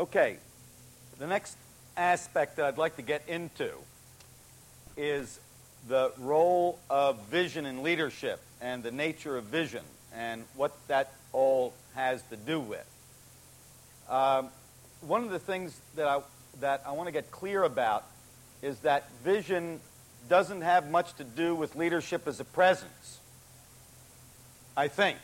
Okay, 0.00 0.38
the 1.18 1.26
next 1.26 1.58
aspect 1.94 2.56
that 2.56 2.64
I'd 2.64 2.78
like 2.78 2.96
to 2.96 3.02
get 3.02 3.28
into 3.28 3.70
is 4.96 5.38
the 5.88 6.10
role 6.16 6.78
of 6.88 7.20
vision 7.24 7.66
in 7.66 7.82
leadership 7.82 8.40
and 8.62 8.82
the 8.82 8.92
nature 8.92 9.36
of 9.36 9.44
vision 9.44 9.84
and 10.14 10.44
what 10.56 10.72
that 10.88 11.12
all 11.34 11.74
has 11.94 12.22
to 12.30 12.38
do 12.38 12.60
with. 12.60 12.86
Um, 14.08 14.48
one 15.02 15.22
of 15.22 15.28
the 15.28 15.38
things 15.38 15.78
that 15.96 16.08
I, 16.08 16.22
that 16.60 16.82
I 16.86 16.92
want 16.92 17.08
to 17.08 17.12
get 17.12 17.30
clear 17.30 17.62
about 17.62 18.06
is 18.62 18.78
that 18.78 19.10
vision 19.22 19.80
doesn't 20.30 20.62
have 20.62 20.90
much 20.90 21.12
to 21.16 21.24
do 21.24 21.54
with 21.54 21.76
leadership 21.76 22.26
as 22.26 22.40
a 22.40 22.44
presence. 22.44 23.18
I 24.78 24.88
think. 24.88 25.18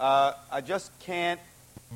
Uh, 0.00 0.32
I 0.50 0.60
just 0.60 0.90
can't 0.98 1.38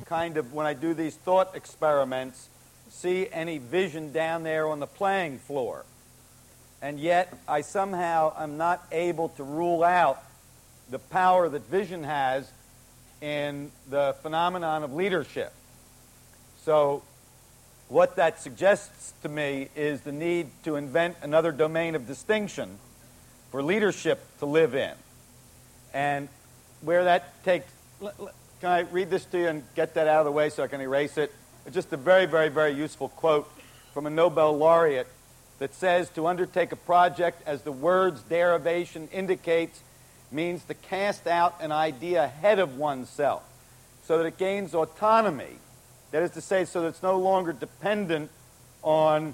kind 0.05 0.37
of, 0.37 0.53
when 0.53 0.65
I 0.65 0.73
do 0.73 0.93
these 0.93 1.15
thought 1.15 1.55
experiments, 1.55 2.49
see 2.89 3.27
any 3.31 3.57
vision 3.57 4.11
down 4.11 4.43
there 4.43 4.67
on 4.67 4.79
the 4.79 4.87
playing 4.87 5.39
floor. 5.39 5.85
And 6.81 6.99
yet, 6.99 7.33
I 7.47 7.61
somehow 7.61 8.33
am 8.37 8.57
not 8.57 8.85
able 8.91 9.29
to 9.29 9.43
rule 9.43 9.83
out 9.83 10.23
the 10.89 10.99
power 10.99 11.49
that 11.49 11.63
vision 11.69 12.03
has 12.03 12.49
in 13.21 13.71
the 13.89 14.15
phenomenon 14.21 14.83
of 14.83 14.93
leadership. 14.93 15.51
So, 16.63 17.01
what 17.89 18.17
that 18.17 18.41
suggests 18.41 19.13
to 19.23 19.29
me 19.29 19.69
is 19.75 20.01
the 20.01 20.11
need 20.11 20.49
to 20.65 20.75
invent 20.75 21.15
another 21.21 21.51
domain 21.51 21.95
of 21.95 22.05
distinction 22.05 22.77
for 23.49 23.63
leadership 23.63 24.21
to 24.39 24.45
live 24.45 24.75
in. 24.75 24.93
And 25.93 26.27
where 26.81 27.05
that 27.05 27.43
takes, 27.43 27.71
can 28.59 28.71
I 28.71 28.79
read 28.81 29.09
this 29.09 29.25
to 29.25 29.37
you 29.37 29.47
and 29.47 29.63
get 29.75 29.93
that 29.93 30.07
out 30.07 30.19
of 30.19 30.25
the 30.25 30.31
way 30.31 30.49
so 30.49 30.63
I 30.63 30.67
can 30.67 30.81
erase 30.81 31.17
it? 31.17 31.31
It's 31.65 31.75
just 31.75 31.93
a 31.93 31.97
very, 31.97 32.25
very, 32.25 32.49
very 32.49 32.73
useful 32.73 33.09
quote 33.09 33.49
from 33.93 34.07
a 34.07 34.09
Nobel 34.09 34.57
laureate 34.57 35.07
that 35.59 35.73
says 35.73 36.09
to 36.11 36.27
undertake 36.27 36.71
a 36.71 36.75
project, 36.75 37.41
as 37.45 37.61
the 37.61 37.71
word's 37.71 38.21
derivation 38.21 39.09
indicates, 39.11 39.81
means 40.31 40.63
to 40.65 40.73
cast 40.73 41.27
out 41.27 41.55
an 41.61 41.71
idea 41.71 42.23
ahead 42.23 42.59
of 42.59 42.77
oneself 42.77 43.43
so 44.03 44.17
that 44.17 44.25
it 44.25 44.37
gains 44.37 44.73
autonomy. 44.73 45.57
That 46.11 46.23
is 46.23 46.31
to 46.31 46.41
say, 46.41 46.65
so 46.65 46.81
that 46.81 46.87
it's 46.87 47.03
no 47.03 47.17
longer 47.17 47.53
dependent 47.53 48.31
on 48.81 49.33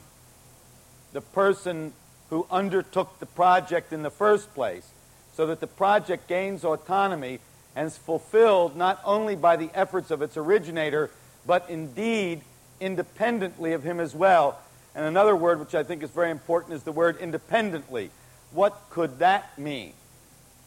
the 1.13 1.21
person 1.21 1.93
who 2.29 2.47
undertook 2.49 3.19
the 3.19 3.25
project 3.25 3.93
in 3.93 4.01
the 4.01 4.09
first 4.09 4.53
place, 4.53 4.89
so 5.33 5.45
that 5.45 5.59
the 5.59 5.67
project 5.67 6.27
gains 6.27 6.65
autonomy 6.65 7.39
and 7.75 7.87
is 7.87 7.97
fulfilled 7.97 8.75
not 8.75 9.01
only 9.03 9.35
by 9.35 9.55
the 9.55 9.69
efforts 9.73 10.11
of 10.11 10.21
its 10.21 10.37
originator, 10.37 11.09
but 11.45 11.69
indeed 11.69 12.41
independently 12.79 13.73
of 13.73 13.83
him 13.83 13.99
as 13.99 14.13
well. 14.13 14.59
And 14.95 15.05
another 15.05 15.35
word 15.35 15.59
which 15.59 15.73
I 15.73 15.83
think 15.83 16.03
is 16.03 16.09
very 16.09 16.29
important 16.29 16.73
is 16.73 16.83
the 16.83 16.91
word 16.91 17.17
independently. 17.17 18.11
What 18.51 18.79
could 18.89 19.19
that 19.19 19.57
mean? 19.57 19.93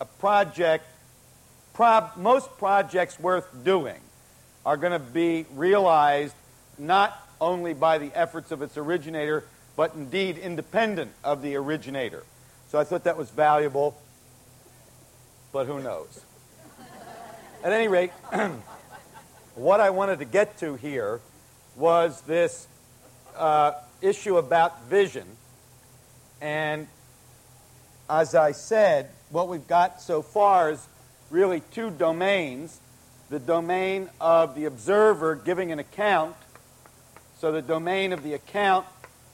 A 0.00 0.04
project, 0.04 0.84
prob, 1.74 2.16
most 2.16 2.56
projects 2.58 3.20
worth 3.20 3.46
doing 3.64 4.00
are 4.64 4.76
going 4.76 4.92
to 4.92 4.98
be 4.98 5.46
realized 5.54 6.34
not 6.78 7.16
only 7.40 7.72
by 7.72 7.98
the 7.98 8.10
efforts 8.14 8.50
of 8.50 8.62
its 8.62 8.76
originator, 8.76 9.44
but 9.76 9.94
indeed 9.94 10.38
independent 10.38 11.12
of 11.22 11.42
the 11.42 11.54
originator. 11.54 12.24
So 12.68 12.78
I 12.78 12.84
thought 12.84 13.04
that 13.04 13.16
was 13.16 13.30
valuable, 13.30 13.96
but 15.52 15.66
who 15.66 15.80
knows? 15.80 16.24
At 17.64 17.72
any 17.72 17.88
rate, 17.88 18.10
what 19.54 19.80
I 19.80 19.90
wanted 19.90 20.18
to 20.20 20.24
get 20.24 20.58
to 20.58 20.76
here 20.76 21.20
was 21.74 22.20
this 22.22 22.68
uh, 23.36 23.72
issue 24.00 24.36
about 24.36 24.84
vision. 24.84 25.26
And 26.40 26.86
as 28.08 28.34
I 28.34 28.52
said, 28.52 29.10
what 29.30 29.48
we've 29.48 29.66
got 29.66 30.00
so 30.00 30.22
far 30.22 30.70
is 30.70 30.86
really 31.30 31.60
two 31.72 31.90
domains 31.90 32.80
the 33.28 33.40
domain 33.40 34.08
of 34.20 34.54
the 34.54 34.66
observer 34.66 35.34
giving 35.34 35.72
an 35.72 35.80
account. 35.80 36.36
So, 37.38 37.50
the 37.50 37.62
domain 37.62 38.12
of 38.12 38.22
the 38.22 38.34
account, 38.34 38.86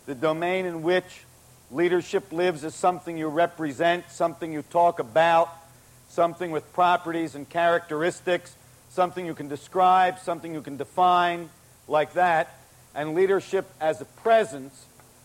the 0.06 0.14
domain 0.14 0.64
in 0.64 0.80
which 0.82 1.24
leadership 1.70 2.32
lives 2.32 2.64
is 2.64 2.74
something 2.74 3.18
you 3.18 3.28
represent, 3.28 4.10
something 4.10 4.50
you 4.50 4.62
talk 4.62 4.98
about, 4.98 5.54
something 6.12 6.50
with 6.50 6.70
properties 6.74 7.34
and 7.34 7.48
characteristics, 7.48 8.54
something 8.90 9.24
you 9.24 9.34
can 9.34 9.48
describe, 9.48 10.18
something 10.18 10.52
you 10.52 10.60
can 10.60 10.76
define, 10.76 11.48
like 11.88 12.12
that, 12.12 12.54
and 12.94 13.14
leadership 13.14 13.64
as 13.80 14.02
a 14.02 14.04
presence, 14.04 14.84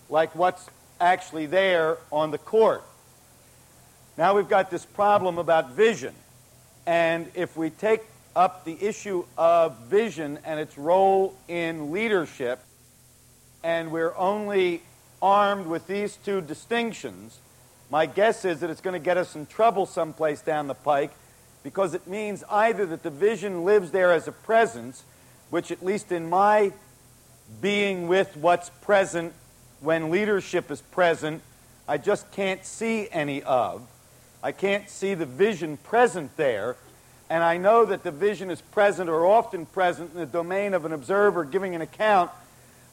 like 0.10 0.34
what's 0.34 0.70
actually 1.02 1.46
there 1.46 1.98
on 2.10 2.32
the 2.32 2.38
court. 2.38 2.84
Now 4.18 4.34
we've 4.34 4.48
got 4.48 4.72
this 4.72 4.86
problem 4.86 5.38
about 5.38 5.72
vision. 5.72 6.16
And 6.86 7.30
if 7.36 7.58
we 7.58 7.70
take 7.70 8.02
up 8.34 8.64
the 8.64 8.78
issue 8.82 9.26
of 9.38 9.78
vision 9.90 10.40
and 10.46 10.58
its 10.58 10.78
role 10.78 11.36
in 11.50 11.92
leadership, 11.92 12.60
and 13.62 13.92
we're 13.92 14.16
only 14.16 14.84
armed 15.22 15.68
with 15.68 15.86
these 15.88 16.16
two 16.24 16.40
distinctions, 16.40 17.40
my 17.90 18.06
guess 18.06 18.44
is 18.44 18.60
that 18.60 18.70
it's 18.70 18.82
going 18.82 19.00
to 19.00 19.04
get 19.04 19.18
us 19.18 19.36
in 19.36 19.46
trouble 19.46 19.86
someplace 19.86 20.42
down 20.42 20.68
the 20.68 20.74
pike 20.74 21.12
because 21.64 21.94
it 21.94 22.08
means 22.08 22.44
either 22.50 22.86
that 22.86 23.04
the 23.04 23.10
vision 23.10 23.64
lives 23.64 23.92
there 23.92 24.12
as 24.12 24.28
a 24.28 24.32
presence, 24.32 25.04
which, 25.50 25.72
at 25.72 25.84
least 25.84 26.12
in 26.12 26.30
my 26.30 26.72
being 27.62 28.08
with 28.08 28.36
what's 28.38 28.70
present 28.82 29.34
when 29.80 30.10
leadership 30.10 30.70
is 30.72 30.82
present, 30.82 31.42
I 31.88 31.98
just 31.98 32.30
can't 32.32 32.66
see 32.66 33.08
any 33.12 33.42
of. 33.44 33.88
I 34.44 34.52
can't 34.52 34.90
see 34.90 35.14
the 35.14 35.26
vision 35.26 35.78
present 35.78 36.36
there. 36.38 36.76
And 37.30 37.44
I 37.44 37.58
know 37.58 37.86
that 37.86 38.04
the 38.04 38.12
vision 38.12 38.50
is 38.50 38.62
present 38.62 39.10
or 39.10 39.26
often 39.26 39.66
present 39.66 40.12
in 40.14 40.20
the 40.20 40.26
domain 40.26 40.74
of 40.74 40.86
an 40.86 40.94
observer 40.94 41.44
giving 41.44 41.76
an 41.76 41.82
account, 41.82 42.32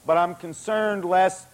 but 0.07 0.17
I'm 0.17 0.35
concerned 0.35 1.05
lest 1.05 1.47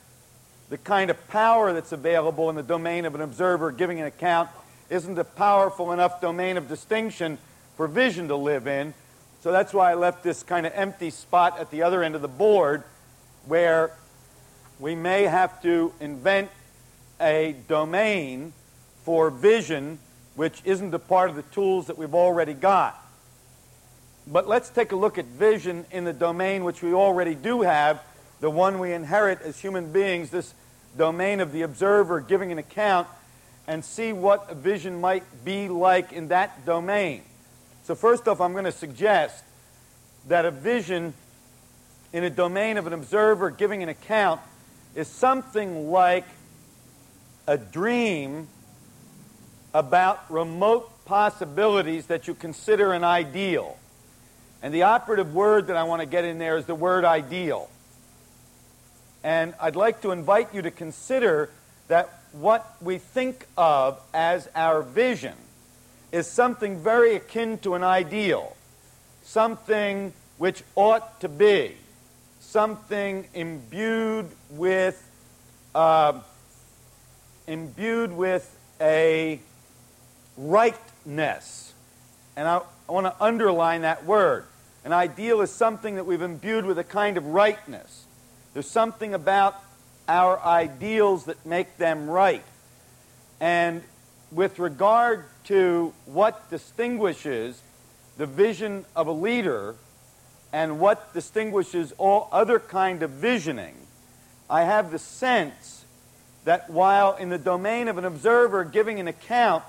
the 0.70 0.78
kind 0.78 1.10
of 1.10 1.28
power 1.28 1.72
that's 1.72 1.92
available 1.92 2.48
in 2.48 2.56
the 2.56 2.62
domain 2.62 3.04
of 3.04 3.14
an 3.14 3.20
observer 3.20 3.72
giving 3.72 4.00
an 4.00 4.06
account 4.06 4.48
isn't 4.88 5.19
a 5.19 5.25
powerful 5.25 5.92
enough 5.92 6.20
domain 6.20 6.56
of 6.56 6.69
distinction 6.69 7.38
for 7.76 7.86
vision 7.86 8.28
to 8.28 8.36
live 8.36 8.66
in. 8.66 8.94
So 9.42 9.53
that's 9.53 9.75
why 9.75 9.91
I 9.91 9.94
left 9.94 10.22
this 10.22 10.42
kind 10.42 10.66
of 10.66 10.72
empty 10.75 11.10
spot 11.10 11.59
at 11.59 11.70
the 11.70 11.82
other 11.82 12.03
end 12.03 12.14
of 12.14 12.22
the 12.22 12.28
board 12.28 12.84
where 13.47 13.97
we 14.78 14.94
may 14.94 15.25
have 15.25 15.60
to 15.62 15.92
invent 16.00 16.50
a 17.20 17.56
domain 17.69 18.53
for 19.04 19.30
vision 19.30 19.98
which 20.36 20.62
isn't 20.64 20.94
a 20.94 20.98
part 20.98 21.30
of 21.30 21.36
the 21.36 21.42
tools 21.42 21.88
that 21.88 21.98
we've 21.98 22.14
already 22.14 22.54
got. 22.54 22.97
But 24.26 24.47
let's 24.47 24.70
take 24.70 24.92
a 24.92 24.97
look 24.97 25.19
at 25.19 25.25
vision 25.25 25.84
in 25.91 26.04
the 26.04 26.12
domain 26.12 26.64
which 26.64 26.82
we 26.82 26.94
already 26.94 27.34
do 27.34 27.62
have, 27.62 28.00
the 28.40 28.50
one 28.50 28.78
we 28.78 28.92
inherit 28.92 29.40
as 29.42 29.58
human 29.60 29.92
beings, 29.92 30.30
this 30.30 30.54
domain 30.96 31.40
of 31.40 31.52
the 31.52 31.62
observer 31.62 32.20
giving 32.20 32.50
an 32.52 32.58
account 32.58 33.06
and 33.66 33.84
see 33.84 34.12
what 34.12 34.50
a 34.50 34.54
vision 34.54 35.00
might 35.00 35.44
be 35.44 35.68
like 35.68 36.12
in 36.12 36.28
that 36.28 36.64
domain. 36.66 37.22
So, 37.84 37.94
first 37.94 38.26
off, 38.26 38.40
I'm 38.40 38.52
going 38.52 38.64
to 38.64 38.72
suggest 38.72 39.44
that 40.28 40.44
a 40.44 40.50
vision 40.50 41.14
in 42.12 42.24
a 42.24 42.30
domain 42.30 42.76
of 42.76 42.86
an 42.86 42.92
observer 42.92 43.50
giving 43.50 43.82
an 43.82 43.88
account 43.88 44.40
is 44.94 45.06
something 45.06 45.90
like 45.90 46.26
a 47.46 47.56
dream 47.56 48.48
about 49.72 50.30
remote 50.30 50.90
possibilities 51.04 52.06
that 52.06 52.26
you 52.26 52.34
consider 52.34 52.92
an 52.92 53.04
ideal. 53.04 53.78
And 54.62 54.74
the 54.74 54.82
operative 54.82 55.34
word 55.34 55.68
that 55.68 55.76
I 55.76 55.84
want 55.84 56.00
to 56.00 56.06
get 56.06 56.24
in 56.24 56.38
there 56.38 56.56
is 56.56 56.66
the 56.66 56.74
word 56.74 57.04
ideal. 57.04 57.68
And 59.22 59.54
I'd 59.60 59.76
like 59.76 60.02
to 60.02 60.12
invite 60.12 60.54
you 60.54 60.62
to 60.62 60.70
consider 60.70 61.50
that 61.88 62.20
what 62.32 62.76
we 62.80 62.98
think 62.98 63.46
of 63.56 64.00
as 64.14 64.48
our 64.54 64.82
vision 64.82 65.34
is 66.12 66.26
something 66.26 66.78
very 66.78 67.16
akin 67.16 67.58
to 67.58 67.74
an 67.74 67.82
ideal, 67.84 68.56
something 69.22 70.12
which 70.38 70.62
ought 70.74 71.20
to 71.20 71.28
be, 71.28 71.76
something 72.40 73.26
imbued 73.34 74.26
with, 74.50 75.08
uh, 75.74 76.18
imbued 77.46 78.12
with 78.12 78.56
a 78.80 79.40
rightness. 80.36 81.74
And 82.36 82.48
I, 82.48 82.60
I 82.88 82.92
want 82.92 83.06
to 83.06 83.14
underline 83.22 83.82
that 83.82 84.06
word. 84.06 84.46
An 84.84 84.92
ideal 84.92 85.42
is 85.42 85.50
something 85.50 85.96
that 85.96 86.06
we've 86.06 86.22
imbued 86.22 86.64
with 86.64 86.78
a 86.78 86.84
kind 86.84 87.18
of 87.18 87.26
rightness. 87.26 88.06
There's 88.52 88.70
something 88.70 89.14
about 89.14 89.62
our 90.08 90.41
ideals 90.41 91.26
that 91.26 91.47
make 91.47 91.76
them 91.76 92.10
right. 92.10 92.44
And 93.41 93.82
with 94.32 94.58
regard 94.58 95.24
to 95.44 95.92
what 96.06 96.50
distinguishes 96.50 97.60
the 98.18 98.26
vision 98.26 98.84
of 98.94 99.06
a 99.06 99.12
leader 99.12 99.76
and 100.52 100.80
what 100.80 101.14
distinguishes 101.14 101.92
all 101.97 102.28
other 102.32 102.58
kind 102.58 103.02
of 103.02 103.10
visioning, 103.10 103.74
I 104.48 104.64
have 104.64 104.91
the 104.91 104.98
sense 104.98 105.84
that 106.44 106.70
while 106.70 107.14
in 107.16 107.28
the 107.28 107.38
domain 107.38 107.86
of 107.86 107.98
an 107.98 108.04
observer 108.04 108.64
giving 108.64 108.98
an 108.98 109.06
account, 109.06 109.62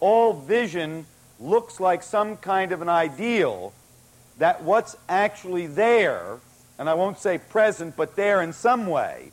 all 0.00 0.34
vision 0.34 1.06
looks 1.40 1.80
like 1.80 2.02
some 2.02 2.36
kind 2.36 2.72
of 2.72 2.82
an 2.82 2.88
ideal, 2.88 3.72
that 4.38 4.62
what's 4.62 4.96
actually 5.08 5.66
there, 5.66 6.38
and 6.78 6.88
I 6.88 6.94
won't 6.94 7.18
say 7.18 7.38
present, 7.38 7.96
but 7.96 8.16
there 8.16 8.42
in 8.42 8.52
some 8.52 8.86
way, 8.86 9.32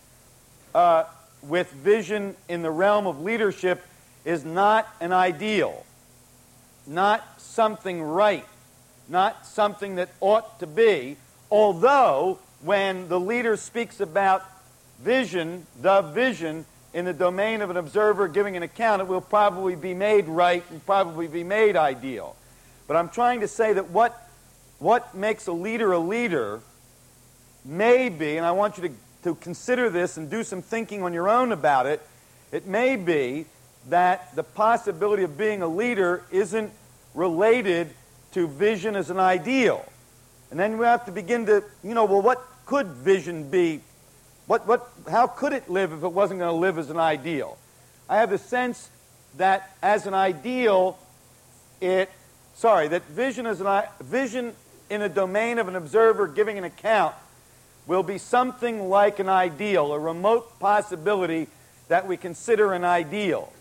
uh, 0.73 1.03
with 1.41 1.71
vision 1.71 2.35
in 2.47 2.61
the 2.61 2.71
realm 2.71 3.05
of 3.05 3.21
leadership 3.21 3.85
is 4.25 4.45
not 4.45 4.87
an 5.01 5.11
ideal, 5.11 5.85
not 6.87 7.23
something 7.41 8.01
right, 8.01 8.45
not 9.09 9.45
something 9.45 9.95
that 9.95 10.09
ought 10.21 10.59
to 10.59 10.67
be, 10.67 11.17
although 11.51 12.39
when 12.61 13.09
the 13.09 13.19
leader 13.19 13.57
speaks 13.57 13.99
about 13.99 14.43
vision, 15.01 15.65
the 15.81 16.01
vision, 16.01 16.65
in 16.93 17.05
the 17.05 17.13
domain 17.13 17.61
of 17.61 17.69
an 17.69 17.77
observer 17.77 18.27
giving 18.27 18.55
an 18.55 18.63
account, 18.63 19.01
it 19.01 19.07
will 19.07 19.21
probably 19.21 19.75
be 19.75 19.93
made 19.93 20.27
right 20.27 20.63
and 20.69 20.85
probably 20.85 21.27
be 21.27 21.43
made 21.43 21.75
ideal. 21.75 22.35
But 22.87 22.97
I'm 22.97 23.09
trying 23.09 23.41
to 23.41 23.47
say 23.47 23.73
that 23.73 23.89
what, 23.89 24.29
what 24.79 25.15
makes 25.15 25.47
a 25.47 25.51
leader 25.51 25.91
a 25.91 25.99
leader 25.99 26.61
may 27.65 28.09
be, 28.09 28.37
and 28.37 28.45
I 28.45 28.51
want 28.51 28.77
you 28.77 28.89
to, 28.89 28.93
to 29.23 29.35
consider 29.35 29.89
this 29.89 30.17
and 30.17 30.29
do 30.29 30.43
some 30.43 30.61
thinking 30.61 31.03
on 31.03 31.13
your 31.13 31.29
own 31.29 31.51
about 31.51 31.85
it, 31.85 32.01
it 32.51 32.67
may 32.67 32.95
be 32.95 33.45
that 33.89 34.35
the 34.35 34.43
possibility 34.43 35.23
of 35.23 35.37
being 35.37 35.61
a 35.61 35.67
leader 35.67 36.23
isn't 36.31 36.71
related 37.13 37.89
to 38.33 38.47
vision 38.47 38.95
as 38.95 39.09
an 39.09 39.19
ideal. 39.19 39.85
And 40.51 40.59
then 40.59 40.77
we 40.77 40.85
have 40.85 41.05
to 41.05 41.11
begin 41.11 41.45
to, 41.47 41.63
you 41.83 41.93
know, 41.93 42.05
well, 42.05 42.21
what 42.21 42.45
could 42.65 42.87
vision 42.87 43.49
be 43.49 43.81
what, 44.45 44.67
what, 44.67 44.89
how 45.09 45.27
could 45.27 45.53
it 45.53 45.69
live 45.69 45.93
if 45.93 46.03
it 46.03 46.11
wasn't 46.11 46.39
going 46.39 46.51
to 46.51 46.57
live 46.57 46.77
as 46.77 46.89
an 46.89 46.97
ideal? 46.97 47.57
I 48.09 48.17
have 48.17 48.29
the 48.29 48.37
sense 48.37 48.89
that 49.37 49.75
as 49.81 50.05
an 50.05 50.13
ideal, 50.13 50.97
it, 51.79 52.09
sorry, 52.55 52.87
that 52.89 53.03
vision, 53.05 53.47
as 53.47 53.61
an, 53.61 53.83
vision 54.01 54.53
in 54.89 55.01
a 55.01 55.09
domain 55.09 55.59
of 55.59 55.67
an 55.67 55.75
observer 55.75 56.27
giving 56.27 56.57
an 56.57 56.65
account 56.65 57.15
will 57.87 58.03
be 58.03 58.17
something 58.17 58.89
like 58.89 59.19
an 59.19 59.29
ideal, 59.29 59.93
a 59.93 59.99
remote 59.99 60.59
possibility 60.59 61.47
that 61.89 62.07
we 62.07 62.17
consider 62.17 62.73
an 62.73 62.83
ideal. 62.83 63.51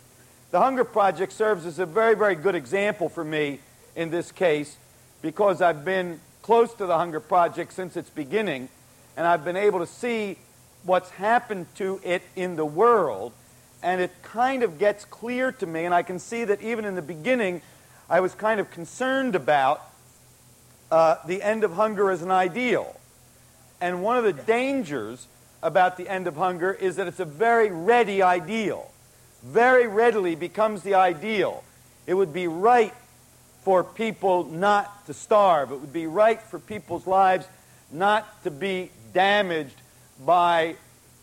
The 0.51 0.61
Hunger 0.61 0.85
Project 0.85 1.33
serves 1.33 1.67
as 1.67 1.79
a 1.79 1.87
very, 1.87 2.15
very 2.15 2.35
good 2.35 2.55
example 2.55 3.09
for 3.09 3.25
me 3.25 3.59
in 3.97 4.11
this 4.11 4.31
case 4.31 4.77
because 5.23 5.63
I've 5.63 5.85
been 5.85 6.21
close 6.43 6.75
to 6.75 6.87
the 6.87 6.97
Hunger 6.97 7.21
Project 7.21 7.73
since 7.73 7.97
its 7.97 8.11
beginning, 8.11 8.69
and 9.17 9.27
I've 9.27 9.45
been 9.45 9.57
able 9.57 9.79
to 9.79 9.87
see 9.87 10.37
what's 10.85 11.11
happened 11.11 11.67
to 11.77 12.01
it 12.05 12.23
in 12.35 12.57
the 12.57 12.65
world, 12.65 13.33
and 13.83 14.01
it 14.01 14.11
kind 14.23 14.63
of 14.63 14.79
gets 14.79 15.05
clear 15.05 15.53
to 15.53 15.67
me, 15.67 15.85
and 15.85 15.95
I 15.95 16.03
can 16.03 16.19
see 16.19 16.45
that 16.45 16.61
even 16.61 16.85
in 16.85 16.97
the 16.97 17.03
beginning, 17.03 17.63
I 18.11 18.21
was 18.21 18.35
kind 18.35 18.61
of 18.61 18.71
concerned 18.71 19.35
about 19.35 19.81
uh, 20.91 21.17
the 21.27 21.43
end 21.43 21.65
of 21.65 21.73
hunger 21.73 22.11
as 22.11 22.23
an 22.23 22.31
ideal. 22.31 22.97
And 23.83 24.01
one 24.01 24.17
of 24.17 24.23
the 24.23 24.33
dangers 24.33 25.27
about 25.61 25.97
the 25.97 26.09
end 26.09 26.29
of 26.29 26.37
hunger 26.37 26.73
is 26.73 26.97
that 26.97 27.09
it's 27.09 27.19
a 27.19 27.25
very 27.25 27.69
ready 27.69 28.23
ideal. 28.23 28.89
Very 29.43 29.89
readily 29.89 30.37
becomes 30.37 30.85
the 30.85 30.95
ideal. 30.95 31.65
It 32.07 32.15
would 32.15 32.33
be 32.33 32.47
right 32.47 32.95
for 33.65 33.83
people 33.83 34.45
not 34.45 35.07
to 35.07 35.15
starve. 35.15 35.73
It 35.73 35.81
would 35.81 35.93
be 35.93 36.07
right 36.07 36.41
for 36.41 36.61
people's 36.61 37.09
lives 37.09 37.45
not 37.91 38.45
to 38.45 38.53
be 38.53 38.93
damaged 39.13 39.75
by 40.25 40.77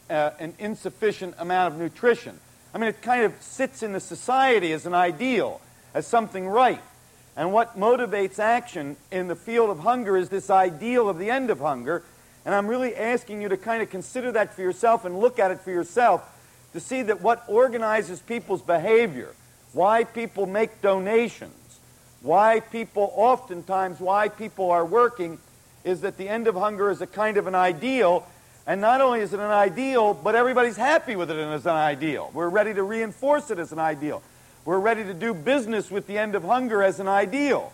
uh, 0.10 0.32
an 0.40 0.54
insufficient 0.60 1.36
amount 1.40 1.74
of 1.74 1.80
nutrition. 1.80 2.38
I 2.74 2.78
mean, 2.78 2.90
it 2.90 3.02
kind 3.02 3.24
of 3.24 3.34
sits 3.42 3.84
in 3.84 3.94
the 3.94 4.02
society 4.02 4.74
as 4.74 4.86
an 4.86 4.94
ideal, 4.94 5.62
as 5.94 6.06
something 6.06 6.46
right. 6.46 6.82
And 7.38 7.54
what 7.54 7.80
motivates 7.80 8.38
action 8.38 8.98
in 9.12 9.30
the 9.30 9.36
field 9.38 9.70
of 9.70 9.80
hunger 9.80 10.18
is 10.18 10.28
this 10.28 10.50
ideal 10.50 11.08
of 11.08 11.20
the 11.20 11.30
end 11.30 11.52
of 11.52 11.60
hunger. 11.60 12.04
And 12.46 12.56
I'm 12.56 12.68
really 12.68 12.96
asking 12.96 13.42
you 13.42 13.50
to 13.50 13.58
kind 13.58 13.82
of 13.82 13.90
consider 13.90 14.32
that 14.32 14.54
for 14.54 14.62
yourself 14.62 15.06
and 15.06 15.20
look 15.20 15.40
at 15.40 15.52
it 15.52 15.60
for 15.62 15.72
yourself 15.72 16.24
to 16.74 16.80
see 16.80 17.02
that 17.04 17.22
what 17.22 17.44
organizes 17.48 18.20
people's 18.20 18.62
behavior, 18.62 19.34
why 19.74 20.04
people 20.04 20.46
make 20.46 20.82
donations, 20.82 21.80
why 22.22 22.60
people, 22.60 23.12
oftentimes, 23.16 24.00
why 24.00 24.30
people 24.30 24.72
are 24.72 24.86
working, 24.86 25.38
is 25.84 26.02
that 26.02 26.18
the 26.18 26.28
end 26.30 26.48
of 26.48 26.56
hunger 26.56 26.90
is 26.90 27.02
a 27.02 27.08
kind 27.08 27.38
of 27.38 27.48
an 27.48 27.56
ideal 27.56 28.28
and 28.70 28.82
not 28.82 29.02
only 29.02 29.22
is 29.22 29.34
it 29.34 29.40
an 29.40 29.50
ideal, 29.50 30.14
but 30.14 30.36
everybody's 30.36 30.78
happy 30.78 31.16
with 31.16 31.32
it 31.32 31.38
as 31.38 31.66
an 31.66 31.72
ideal. 31.72 32.30
We're 32.36 32.50
ready 32.50 32.72
to 32.76 32.84
reinforce 32.84 33.50
it 33.50 33.58
as 33.58 33.72
an 33.72 33.80
ideal. 33.80 34.22
We're 34.64 34.78
ready 34.78 35.04
to 35.06 35.14
do 35.16 35.34
business 35.34 35.90
with 35.90 36.06
the 36.06 36.20
end 36.20 36.36
of 36.36 36.44
hunger 36.44 36.84
as 36.84 37.00
an 37.00 37.08
ideal. 37.08 37.74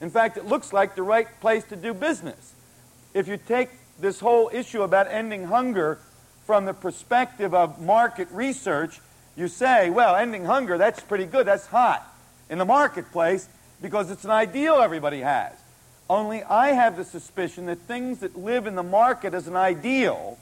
In 0.00 0.10
fact, 0.10 0.36
it 0.36 0.46
looks 0.46 0.72
like 0.72 0.94
the 0.94 1.02
right 1.02 1.26
place 1.40 1.64
to 1.64 1.76
do 1.76 1.92
business. 1.92 2.54
If 3.14 3.26
you 3.26 3.36
take 3.36 3.70
this 3.98 4.20
whole 4.20 4.50
issue 4.52 4.82
about 4.82 5.08
ending 5.10 5.44
hunger 5.44 5.98
from 6.46 6.64
the 6.64 6.74
perspective 6.74 7.52
of 7.52 7.80
market 7.80 8.28
research, 8.30 9.00
you 9.36 9.48
say, 9.48 9.90
well, 9.90 10.16
ending 10.16 10.44
hunger, 10.44 10.78
that's 10.78 11.00
pretty 11.00 11.26
good. 11.26 11.46
That's 11.46 11.66
hot 11.66 12.06
in 12.48 12.58
the 12.58 12.64
marketplace 12.64 13.48
because 13.82 14.10
it's 14.10 14.24
an 14.24 14.30
ideal 14.30 14.76
everybody 14.76 15.20
has. 15.20 15.52
Only 16.10 16.42
I 16.42 16.68
have 16.68 16.96
the 16.96 17.04
suspicion 17.04 17.66
that 17.66 17.80
things 17.80 18.20
that 18.20 18.36
live 18.36 18.66
in 18.66 18.74
the 18.74 18.82
market 18.82 19.34
as 19.34 19.46
an 19.46 19.56
ideal, 19.56 20.38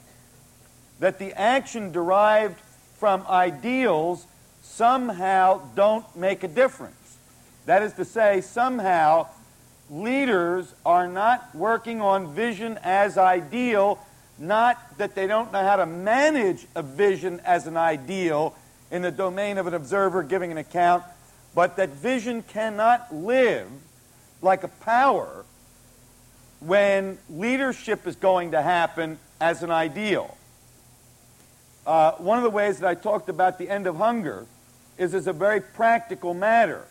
that 0.99 1.19
the 1.19 1.33
action 1.33 1.91
derived 1.91 2.59
from 2.97 3.25
ideals 3.27 4.25
somehow 4.63 5.61
don't 5.75 6.15
make 6.15 6.43
a 6.43 6.47
difference. 6.47 7.17
That 7.65 7.83
is 7.83 7.93
to 7.93 8.05
say, 8.05 8.41
somehow 8.41 9.27
leaders 9.89 10.73
are 10.85 11.07
not 11.07 11.53
working 11.55 12.01
on 12.01 12.33
vision 12.33 12.77
as 12.83 13.17
ideal, 13.17 13.99
not 14.37 14.97
that 14.97 15.15
they 15.15 15.27
don't 15.27 15.51
know 15.51 15.61
how 15.61 15.77
to 15.77 15.85
manage 15.85 16.65
a 16.75 16.83
vision 16.83 17.39
as 17.45 17.67
an 17.67 17.77
ideal 17.77 18.55
in 18.91 19.01
the 19.01 19.11
domain 19.11 19.57
of 19.57 19.67
an 19.67 19.73
observer 19.73 20.23
giving 20.23 20.51
an 20.51 20.57
account, 20.57 21.03
but 21.55 21.77
that 21.77 21.89
vision 21.89 22.43
cannot 22.43 23.13
live 23.13 23.67
like 24.41 24.63
a 24.63 24.67
power 24.67 25.45
when 26.59 27.17
leadership 27.29 28.07
is 28.07 28.15
going 28.15 28.51
to 28.51 28.61
happen 28.61 29.19
as 29.39 29.63
an 29.63 29.71
ideal. 29.71 30.35
Uh, 31.85 32.11
one 32.13 32.37
of 32.37 32.43
the 32.43 32.49
ways 32.49 32.79
that 32.79 32.87
I 32.87 32.95
talked 32.95 33.29
about 33.29 33.57
the 33.57 33.69
end 33.69 33.87
of 33.87 33.95
hunger 33.95 34.45
is 34.97 35.13
as 35.13 35.27
a 35.27 35.33
very 35.33 35.61
practical 35.61 36.33
matter, 36.33 36.85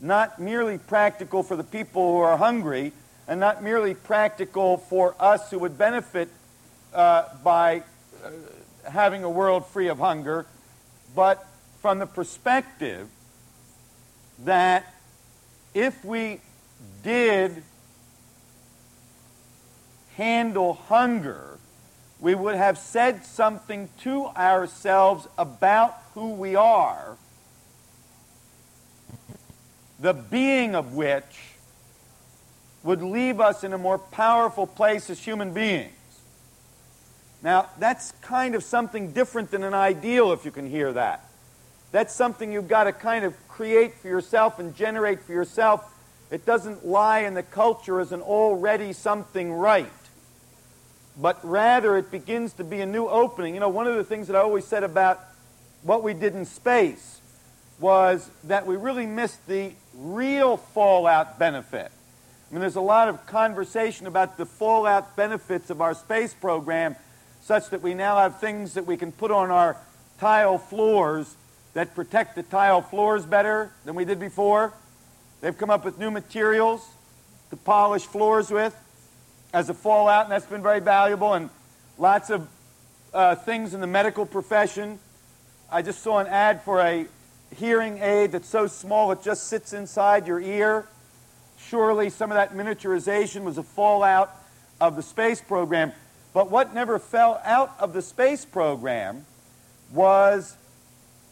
not 0.00 0.38
merely 0.38 0.78
practical 0.78 1.42
for 1.42 1.56
the 1.56 1.64
people 1.64 2.12
who 2.12 2.18
are 2.18 2.36
hungry, 2.36 2.92
and 3.26 3.40
not 3.40 3.62
merely 3.62 3.94
practical 3.94 4.76
for 4.76 5.14
us 5.18 5.50
who 5.50 5.58
would 5.58 5.78
benefit 5.78 6.28
uh, 6.92 7.24
by 7.42 7.82
uh, 8.24 8.30
having 8.90 9.24
a 9.24 9.30
world 9.30 9.66
free 9.66 9.88
of 9.88 9.98
hunger, 9.98 10.46
but 11.14 11.46
from 11.80 11.98
the 11.98 12.06
perspective 12.06 13.08
that 14.44 14.94
if 15.74 16.04
we 16.04 16.40
did 17.02 17.62
handle 20.16 20.74
hunger, 20.74 21.58
we 22.20 22.34
would 22.34 22.54
have 22.54 22.78
said 22.78 23.24
something 23.24 23.88
to 24.00 24.26
ourselves 24.26 25.26
about 25.36 25.94
who 26.14 26.30
we 26.30 26.54
are, 26.54 27.16
the 30.00 30.12
being 30.12 30.74
of 30.74 30.94
which 30.94 31.24
would 32.82 33.02
leave 33.02 33.40
us 33.40 33.64
in 33.64 33.72
a 33.72 33.78
more 33.78 33.98
powerful 33.98 34.66
place 34.66 35.08
as 35.08 35.18
human 35.18 35.52
beings. 35.52 35.92
Now, 37.42 37.68
that's 37.78 38.12
kind 38.22 38.54
of 38.54 38.62
something 38.62 39.12
different 39.12 39.50
than 39.50 39.64
an 39.64 39.74
ideal, 39.74 40.32
if 40.32 40.44
you 40.44 40.50
can 40.50 40.68
hear 40.68 40.92
that. 40.92 41.28
That's 41.92 42.14
something 42.14 42.52
you've 42.52 42.68
got 42.68 42.84
to 42.84 42.92
kind 42.92 43.24
of 43.24 43.34
create 43.48 43.94
for 43.94 44.08
yourself 44.08 44.58
and 44.58 44.74
generate 44.74 45.20
for 45.22 45.32
yourself. 45.32 45.84
It 46.30 46.44
doesn't 46.44 46.86
lie 46.86 47.20
in 47.20 47.34
the 47.34 47.42
culture 47.42 48.00
as 48.00 48.12
an 48.12 48.20
already 48.20 48.92
something 48.92 49.52
right 49.52 49.90
but 51.16 51.38
rather 51.44 51.96
it 51.96 52.10
begins 52.10 52.54
to 52.54 52.64
be 52.64 52.80
a 52.80 52.86
new 52.86 53.06
opening. 53.06 53.54
You 53.54 53.60
know, 53.60 53.68
one 53.68 53.86
of 53.86 53.96
the 53.96 54.04
things 54.04 54.26
that 54.26 54.36
I 54.36 54.40
always 54.40 54.64
said 54.64 54.82
about 54.82 55.20
what 55.82 56.02
we 56.02 56.14
did 56.14 56.34
in 56.34 56.44
space 56.44 57.20
was 57.80 58.30
that 58.44 58.66
we 58.66 58.76
really 58.76 59.06
missed 59.06 59.46
the 59.46 59.72
real 59.94 60.56
fallout 60.56 61.38
benefit. 61.38 61.90
I 62.50 62.54
mean, 62.54 62.60
there's 62.60 62.76
a 62.76 62.80
lot 62.80 63.08
of 63.08 63.26
conversation 63.26 64.06
about 64.06 64.36
the 64.36 64.46
fallout 64.46 65.16
benefits 65.16 65.70
of 65.70 65.80
our 65.80 65.94
space 65.94 66.32
program, 66.32 66.94
such 67.42 67.70
that 67.70 67.82
we 67.82 67.94
now 67.94 68.16
have 68.16 68.40
things 68.40 68.74
that 68.74 68.86
we 68.86 68.96
can 68.96 69.12
put 69.12 69.30
on 69.30 69.50
our 69.50 69.76
tile 70.20 70.58
floors 70.58 71.34
that 71.74 71.94
protect 71.94 72.36
the 72.36 72.42
tile 72.42 72.80
floors 72.80 73.26
better 73.26 73.72
than 73.84 73.94
we 73.94 74.04
did 74.04 74.20
before. 74.20 74.72
They've 75.40 75.56
come 75.56 75.70
up 75.70 75.84
with 75.84 75.98
new 75.98 76.10
materials 76.10 76.88
to 77.50 77.56
polish 77.56 78.04
floors 78.04 78.50
with. 78.50 78.74
as 79.54 79.70
a 79.70 79.74
fallout, 79.74 80.24
and 80.24 80.32
that's 80.32 80.46
been 80.46 80.64
very 80.64 80.80
valuable, 80.80 81.32
and 81.32 81.48
lots 81.96 82.28
of 82.28 82.48
uh, 83.14 83.36
things 83.36 83.72
in 83.72 83.80
the 83.80 83.86
medical 83.86 84.26
profession. 84.26 84.98
I 85.70 85.80
just 85.80 86.02
saw 86.02 86.18
an 86.18 86.26
ad 86.26 86.62
for 86.62 86.80
a 86.80 87.06
hearing 87.54 87.98
aid 87.98 88.32
that's 88.32 88.48
so 88.48 88.66
small 88.66 89.12
it 89.12 89.22
just 89.22 89.48
sits 89.48 89.72
inside 89.72 90.26
your 90.26 90.40
ear. 90.40 90.86
Surely 91.58 92.10
some 92.10 92.30
of 92.30 92.36
that 92.36 92.54
miniaturization 92.54 93.44
was 93.44 93.58
a 93.58 93.62
fallout 93.62 94.34
of 94.80 94.96
the 94.96 95.02
space 95.02 95.40
program. 95.40 95.92
But 96.32 96.50
what 96.50 96.74
never 96.74 96.98
fell 96.98 97.40
out 97.44 97.74
of 97.78 97.92
the 97.92 98.02
space 98.02 98.44
program 98.44 99.24
was 99.92 100.56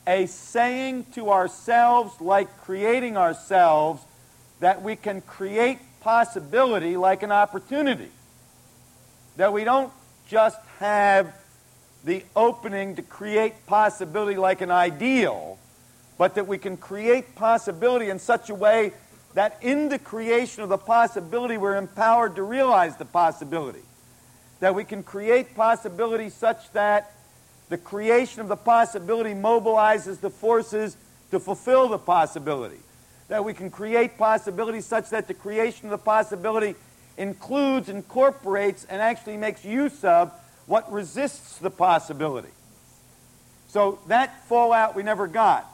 a 0.06 0.26
saying 0.26 1.06
to 1.14 1.30
ourselves, 1.30 2.20
like 2.20 2.62
creating 2.62 3.16
ourselves, 3.16 4.02
that 4.60 4.82
we 4.82 4.96
can 4.96 5.20
create 5.22 5.78
possibility 6.00 6.96
like 6.96 7.22
an 7.22 7.32
opportunity. 7.32 8.10
That 9.36 9.52
we 9.52 9.64
don't 9.64 9.92
just 10.28 10.58
have 10.78 11.34
the 12.04 12.24
opening 12.34 12.96
to 12.96 13.02
create 13.02 13.66
possibility 13.66 14.36
like 14.36 14.60
an 14.60 14.70
ideal, 14.70 15.58
but 16.18 16.34
that 16.34 16.46
we 16.46 16.58
can 16.58 16.76
create 16.76 17.34
possibility 17.34 18.10
in 18.10 18.18
such 18.18 18.50
a 18.50 18.54
way 18.54 18.92
that 19.34 19.58
in 19.62 19.88
the 19.88 19.98
creation 19.98 20.62
of 20.62 20.68
the 20.68 20.78
possibility, 20.78 21.56
we're 21.56 21.76
empowered 21.76 22.36
to 22.36 22.42
realize 22.42 22.96
the 22.96 23.04
possibility. 23.04 23.82
That 24.60 24.74
we 24.74 24.84
can 24.84 25.02
create 25.02 25.54
possibility 25.54 26.28
such 26.28 26.70
that 26.72 27.12
the 27.68 27.78
creation 27.78 28.40
of 28.42 28.48
the 28.48 28.56
possibility 28.56 29.30
mobilizes 29.30 30.20
the 30.20 30.30
forces 30.30 30.96
to 31.30 31.40
fulfill 31.40 31.88
the 31.88 31.98
possibility. 31.98 32.78
That 33.28 33.44
we 33.44 33.54
can 33.54 33.70
create 33.70 34.18
possibility 34.18 34.82
such 34.82 35.10
that 35.10 35.26
the 35.26 35.34
creation 35.34 35.86
of 35.86 35.90
the 35.90 36.04
possibility 36.04 36.74
includes, 37.16 37.88
incorporates, 37.88 38.84
and 38.84 39.00
actually 39.00 39.38
makes 39.38 39.64
use 39.64 40.04
of 40.04 40.30
what 40.66 40.92
resists 40.92 41.58
the 41.58 41.70
possibility. 41.70 42.50
So 43.68 43.98
that 44.08 44.46
fallout 44.48 44.94
we 44.94 45.02
never 45.02 45.26
got. 45.26 45.71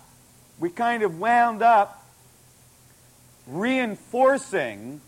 We 0.59 0.71
kind 0.71 1.03
of 1.03 1.19
wound 1.19 1.63
up 1.63 2.05
reinforcing 3.47 5.01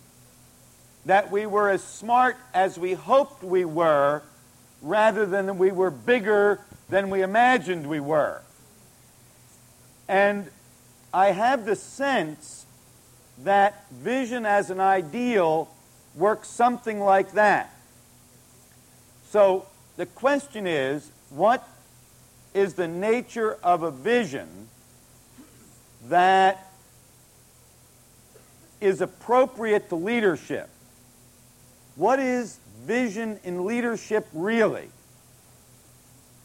that 1.07 1.31
we 1.31 1.47
were 1.47 1.71
as 1.71 1.83
smart 1.83 2.37
as 2.55 2.79
we 2.79 2.93
hoped 2.95 3.43
we 3.43 3.65
were 3.65 4.23
rather 4.83 5.27
than 5.27 5.47
that 5.47 5.55
we 5.55 5.73
were 5.73 5.91
bigger 5.91 6.61
than 6.89 7.11
we 7.11 7.23
imagined 7.23 7.87
we 7.87 8.01
were. 8.01 8.41
And 10.09 10.51
I 11.13 11.33
have 11.33 11.65
the 11.65 11.77
sense 11.77 12.67
that 13.45 13.91
vision 13.91 14.45
as 14.47 14.71
an 14.71 14.81
ideal 14.81 15.69
works 16.15 16.49
something 16.49 17.01
like 17.01 17.33
that. 17.33 17.75
So 19.29 19.67
the 19.97 20.07
question 20.07 20.67
is 20.67 21.11
what 21.31 21.67
is 22.53 22.75
the 22.75 22.89
nature 22.89 23.57
of 23.63 23.83
a 23.83 23.91
vision 23.91 24.69
that 26.11 26.71
is 28.81 29.01
appropriate 29.01 29.89
to 29.89 29.97
leadership? 29.97 30.69
What 31.97 32.19
is 32.19 32.59
vision 32.85 33.41
in 33.45 33.65
leadership 33.65 34.27
really? 34.33 34.89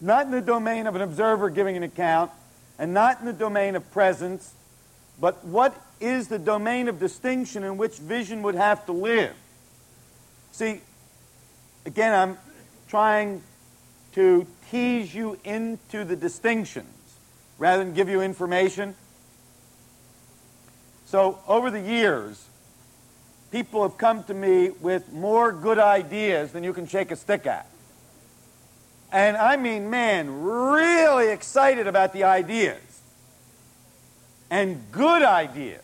Not 0.01 0.25
in 0.25 0.31
the 0.31 0.41
domain 0.41 0.87
of 0.87 0.95
an 0.95 1.01
observer 1.01 1.49
giving 1.49 1.77
an 1.77 1.83
account, 1.83 2.31
and 2.77 2.93
not 2.93 3.19
in 3.19 3.25
the 3.25 3.33
domain 3.33 3.75
of 3.75 3.89
presence, 3.91 4.53
but 5.19 5.43
what 5.45 5.79
is 5.99 6.27
the 6.27 6.39
domain 6.39 6.87
of 6.87 6.99
distinction 6.99 7.63
in 7.63 7.77
which 7.77 7.97
vision 7.97 8.43
would 8.43 8.55
have 8.55 8.85
to 8.85 8.91
live? 8.91 9.33
See, 10.51 10.81
again, 11.85 12.13
I'm 12.13 12.37
trying 12.87 13.41
to 14.13 14.45
tease 14.69 15.13
you 15.13 15.39
into 15.43 16.03
the 16.03 16.15
distinctions 16.15 16.87
rather 17.57 17.83
than 17.83 17.93
give 17.93 18.09
you 18.09 18.21
information. 18.21 18.95
So, 21.05 21.39
over 21.47 21.69
the 21.69 21.79
years, 21.79 22.43
people 23.51 23.83
have 23.83 23.97
come 23.97 24.23
to 24.23 24.33
me 24.33 24.69
with 24.69 25.13
more 25.13 25.51
good 25.51 25.79
ideas 25.79 26.51
than 26.51 26.63
you 26.63 26.73
can 26.73 26.87
shake 26.87 27.11
a 27.11 27.15
stick 27.15 27.45
at. 27.45 27.67
And 29.11 29.37
I 29.37 29.55
mean, 29.55 29.89
man, 29.89 30.41
really 30.41 31.29
excited 31.29 31.87
about 31.87 32.11
the 32.11 32.23
ideas. 32.23 32.81
And 34.49 34.81
good 34.91 35.23
ideas. 35.23 35.81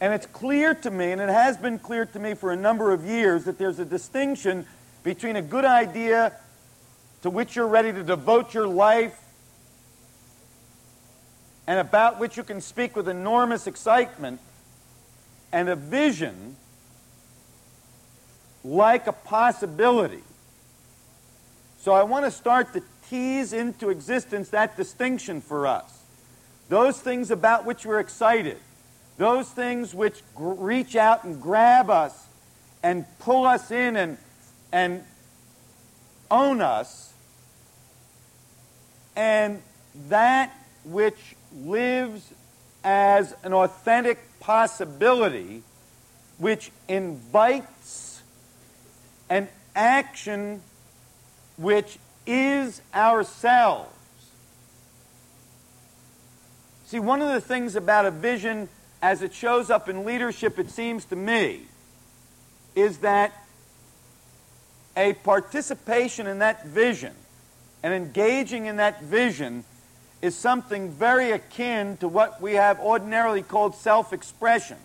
And 0.00 0.12
it's 0.12 0.26
clear 0.26 0.74
to 0.74 0.90
me, 0.90 1.12
and 1.12 1.20
it 1.20 1.30
has 1.30 1.56
been 1.56 1.78
clear 1.78 2.04
to 2.04 2.18
me 2.18 2.34
for 2.34 2.52
a 2.52 2.56
number 2.56 2.92
of 2.92 3.04
years, 3.04 3.44
that 3.44 3.58
there's 3.58 3.78
a 3.78 3.84
distinction 3.84 4.66
between 5.02 5.36
a 5.36 5.42
good 5.42 5.64
idea 5.64 6.32
to 7.22 7.30
which 7.30 7.56
you're 7.56 7.66
ready 7.66 7.92
to 7.92 8.02
devote 8.02 8.52
your 8.52 8.66
life 8.66 9.18
and 11.66 11.78
about 11.78 12.18
which 12.18 12.36
you 12.36 12.42
can 12.42 12.60
speak 12.60 12.94
with 12.94 13.08
enormous 13.08 13.66
excitement, 13.66 14.40
and 15.52 15.68
a 15.68 15.76
vision 15.76 16.56
like 18.64 19.06
a 19.06 19.12
possibility. 19.12 20.22
So 21.78 21.92
I 21.92 22.02
want 22.02 22.24
to 22.24 22.30
start 22.30 22.72
to 22.72 22.82
tease 23.08 23.52
into 23.52 23.90
existence 23.90 24.48
that 24.50 24.76
distinction 24.76 25.40
for 25.40 25.66
us. 25.66 26.02
Those 26.68 26.98
things 27.00 27.30
about 27.30 27.64
which 27.64 27.86
we're 27.86 28.00
excited 28.00 28.58
those 29.18 29.48
things 29.48 29.94
which 29.94 30.22
reach 30.36 30.94
out 30.94 31.24
and 31.24 31.40
grab 31.40 31.88
us 31.90 32.26
and 32.82 33.04
pull 33.18 33.46
us 33.46 33.70
in 33.70 33.96
and, 33.96 34.18
and 34.72 35.02
own 36.30 36.60
us, 36.60 37.12
and 39.14 39.62
that 40.08 40.52
which 40.84 41.35
lives 41.54 42.32
as 42.84 43.34
an 43.42 43.52
authentic 43.52 44.18
possibility 44.40 45.62
which 46.38 46.70
invites 46.88 48.22
an 49.28 49.48
action 49.74 50.62
which 51.56 51.98
is 52.26 52.80
ourselves. 52.94 53.90
See, 56.86 57.00
one 57.00 57.20
of 57.20 57.28
the 57.28 57.40
things 57.40 57.74
about 57.74 58.06
a 58.06 58.10
vision 58.10 58.68
as 59.02 59.22
it 59.22 59.34
shows 59.34 59.70
up 59.70 59.88
in 59.88 60.04
leadership, 60.04 60.58
it 60.58 60.70
seems 60.70 61.04
to 61.06 61.16
me, 61.16 61.62
is 62.74 62.98
that 62.98 63.32
a 64.96 65.14
participation 65.14 66.26
in 66.26 66.38
that 66.38 66.66
vision 66.66 67.14
and 67.82 67.92
engaging 67.92 68.66
in 68.66 68.76
that 68.76 69.02
vision 69.02 69.64
is 70.22 70.34
something 70.34 70.90
very 70.90 71.30
akin 71.32 71.96
to 71.98 72.08
what 72.08 72.40
we 72.40 72.54
have 72.54 72.80
ordinarily 72.80 73.42
called 73.42 73.74
self 73.74 74.12
expression. 74.12 74.78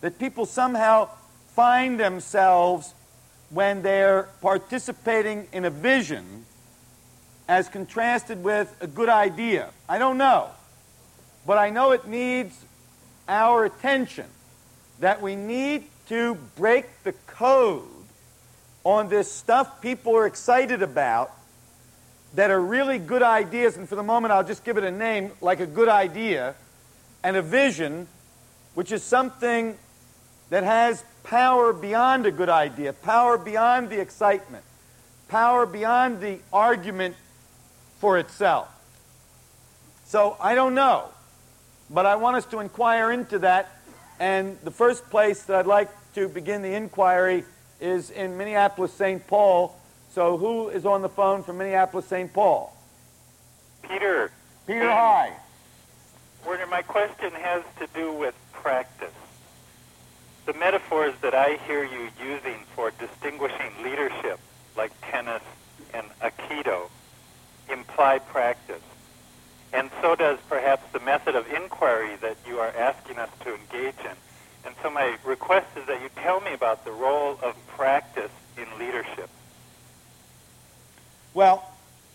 That 0.00 0.18
people 0.18 0.46
somehow 0.46 1.08
find 1.54 1.98
themselves 1.98 2.94
when 3.50 3.82
they're 3.82 4.28
participating 4.42 5.46
in 5.52 5.64
a 5.64 5.70
vision 5.70 6.44
as 7.48 7.68
contrasted 7.68 8.42
with 8.42 8.74
a 8.80 8.86
good 8.86 9.08
idea. 9.08 9.70
I 9.88 9.98
don't 9.98 10.18
know. 10.18 10.48
But 11.46 11.58
I 11.58 11.70
know 11.70 11.92
it 11.92 12.06
needs 12.06 12.64
our 13.28 13.64
attention 13.64 14.26
that 15.00 15.22
we 15.22 15.36
need 15.36 15.84
to 16.08 16.34
break 16.56 16.86
the 17.04 17.12
code 17.26 17.84
on 18.84 19.08
this 19.08 19.30
stuff 19.30 19.80
people 19.80 20.16
are 20.16 20.26
excited 20.26 20.82
about 20.82 21.32
that 22.36 22.50
are 22.50 22.60
really 22.60 22.98
good 22.98 23.22
ideas. 23.22 23.76
And 23.76 23.88
for 23.88 23.96
the 23.96 24.02
moment, 24.02 24.32
I'll 24.32 24.44
just 24.44 24.64
give 24.64 24.76
it 24.76 24.84
a 24.84 24.90
name 24.90 25.32
like 25.40 25.60
a 25.60 25.66
good 25.66 25.88
idea 25.88 26.54
and 27.24 27.36
a 27.36 27.42
vision, 27.42 28.06
which 28.74 28.92
is 28.92 29.02
something 29.02 29.76
that 30.50 30.62
has 30.62 31.02
power 31.24 31.72
beyond 31.72 32.26
a 32.26 32.30
good 32.30 32.50
idea, 32.50 32.92
power 32.92 33.36
beyond 33.36 33.90
the 33.90 34.00
excitement, 34.00 34.64
power 35.28 35.66
beyond 35.66 36.20
the 36.20 36.38
argument 36.52 37.16
for 37.98 38.18
itself. 38.18 38.68
So 40.04 40.36
I 40.38 40.54
don't 40.54 40.74
know. 40.74 41.08
But 41.88 42.04
I 42.04 42.16
want 42.16 42.36
us 42.36 42.44
to 42.46 42.60
inquire 42.60 43.10
into 43.10 43.40
that. 43.40 43.70
And 44.20 44.58
the 44.62 44.70
first 44.70 45.08
place 45.10 45.42
that 45.44 45.56
I'd 45.56 45.66
like 45.66 45.88
to 46.14 46.28
begin 46.28 46.62
the 46.62 46.74
inquiry 46.74 47.44
is 47.80 48.10
in 48.10 48.36
Minneapolis, 48.36 48.92
St. 48.92 49.26
Paul. 49.26 49.74
So 50.16 50.38
who 50.38 50.70
is 50.70 50.86
on 50.86 51.02
the 51.02 51.10
phone 51.10 51.42
from 51.42 51.58
Minneapolis, 51.58 52.06
St. 52.06 52.32
Paul? 52.32 52.74
Peter. 53.82 54.30
Peter, 54.66 54.88
hi. 54.90 55.30
Werner, 56.46 56.64
my 56.64 56.80
question 56.80 57.32
has 57.32 57.62
to 57.78 57.86
do 57.88 58.14
with 58.14 58.34
practice. 58.50 59.12
The 60.46 60.54
metaphors 60.54 61.12
that 61.20 61.34
I 61.34 61.58
hear 61.66 61.84
you 61.84 62.08
using 62.18 62.60
for 62.74 62.92
distinguishing 62.92 63.70
leadership, 63.84 64.40
like 64.74 64.90
tennis 65.02 65.42
and 65.92 66.06
Aikido, 66.22 66.88
imply 67.70 68.18
practice. 68.18 68.80
And 69.74 69.90
so 70.00 70.16
does 70.16 70.38
perhaps 70.48 70.90
the 70.94 71.00
method 71.00 71.34
of 71.34 71.46
inquiry 71.52 72.16
that 72.22 72.38
you 72.48 72.58
are 72.58 72.74
asking 72.74 73.18
us 73.18 73.28
to 73.40 73.54
engage 73.54 74.00
in. 74.02 74.16
And 74.64 74.74
so 74.82 74.88
my 74.88 75.18
request 75.26 75.66
is 75.76 75.86
that 75.88 76.00
you 76.00 76.08
tell 76.16 76.40
me 76.40 76.54
about 76.54 76.86
the 76.86 76.92
role 76.92 77.38
of 77.42 77.54
practice 77.66 78.32
in 78.56 78.78
leadership. 78.78 79.28
Well, 81.36 81.70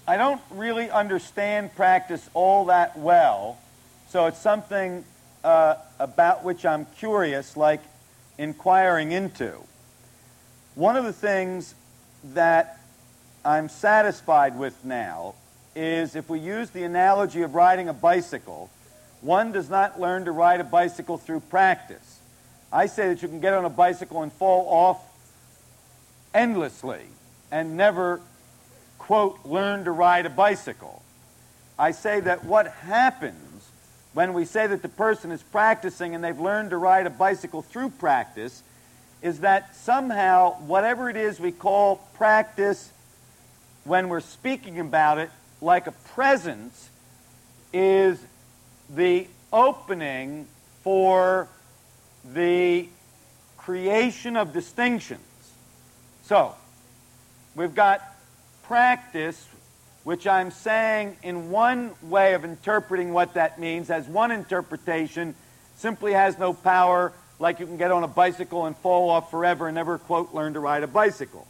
I 0.08 0.18
don't 0.18 0.42
really 0.50 0.90
understand 0.90 1.76
practice 1.76 2.28
all 2.34 2.66
that 2.66 2.98
well, 2.98 3.60
so 4.10 4.26
it's 4.26 4.40
something 4.40 5.06
uh, 5.44 5.76
about 6.00 6.44
which 6.44 6.66
I'm 6.66 6.88
curious, 6.98 7.56
like 7.56 7.82
inquiring 8.40 9.12
into. 9.12 9.54
One 10.74 10.96
of 10.96 11.04
the 11.04 11.14
things 11.14 11.76
that 12.34 12.80
I'm 13.46 13.70
satisfied 13.70 14.58
with 14.58 14.84
now 14.84 15.36
is 15.76 16.16
if 16.16 16.28
we 16.28 16.40
use 16.40 16.72
the 16.72 16.82
analogy 16.82 17.44
of 17.44 17.54
riding 17.54 17.90
a 17.90 17.94
bicycle, 17.94 18.72
one 19.22 19.52
does 19.52 19.70
not 19.70 20.02
learn 20.02 20.26
to 20.26 20.32
ride 20.32 20.62
a 20.62 20.64
bicycle 20.64 21.20
through 21.20 21.42
practice. 21.42 22.22
I 22.74 22.88
say 22.88 23.10
that 23.10 23.22
you 23.22 23.28
can 23.28 23.40
get 23.40 23.54
on 23.54 23.66
a 23.66 23.70
bicycle 23.70 24.24
and 24.24 24.34
fall 24.34 24.66
off 24.68 25.00
endlessly 26.34 27.04
and 27.52 27.78
never, 27.78 28.20
quote, 29.02 29.40
learn 29.44 29.84
to 29.86 29.92
ride 29.92 30.28
a 30.28 30.30
bicycle. 30.30 31.02
I 31.78 31.90
say 31.90 32.20
that 32.20 32.46
what 32.46 32.68
happens 32.68 33.68
when 34.14 34.34
we 34.34 34.46
say 34.46 34.68
that 34.68 34.84
the 34.84 34.90
person 34.90 35.32
is 35.32 35.42
practicing 35.42 36.14
and 36.14 36.24
they've 36.24 36.40
learned 36.40 36.70
to 36.70 36.78
ride 36.78 37.08
a 37.08 37.10
bicycle 37.10 37.64
through 37.64 37.90
practice 37.90 38.62
is 39.24 39.40
that 39.40 39.76
somehow 39.76 40.54
whatever 40.62 41.10
it 41.10 41.18
is 41.18 41.40
we 41.40 41.52
call 41.52 41.96
practice 42.14 42.92
when 43.86 44.08
we're 44.08 44.20
speaking 44.20 44.80
about 44.80 45.18
it 45.18 45.32
like 45.62 45.88
a 45.88 45.92
presence 45.92 46.90
is 47.74 48.24
the 48.88 49.26
opening 49.52 50.46
for 50.84 51.48
the 52.34 52.88
creation 53.58 54.38
of 54.38 54.54
distinctions. 54.54 55.22
So, 56.24 56.54
we've 57.56 57.74
got 57.74 58.11
practice, 58.64 59.48
which 60.04 60.26
I'm 60.26 60.52
saying 60.52 61.18
in 61.24 61.52
one 61.52 61.92
way 62.02 62.34
of 62.34 62.44
interpreting 62.44 63.14
what 63.14 63.36
that 63.36 63.60
means, 63.60 63.90
as 63.90 64.08
one 64.08 64.32
interpretation, 64.32 65.36
simply 65.78 66.14
has 66.14 66.38
no 66.38 66.54
power, 66.54 67.14
like 67.40 67.60
you 67.60 67.66
can 67.66 67.78
get 67.78 67.92
on 67.92 68.04
a 68.04 68.08
bicycle 68.08 68.66
and 68.66 68.76
fall 68.78 69.10
off 69.10 69.32
forever 69.32 69.68
and 69.68 69.76
never, 69.76 69.98
quote, 69.98 70.34
learn 70.34 70.54
to 70.54 70.60
ride 70.60 70.84
a 70.84 70.88
bicycle. 70.88 71.48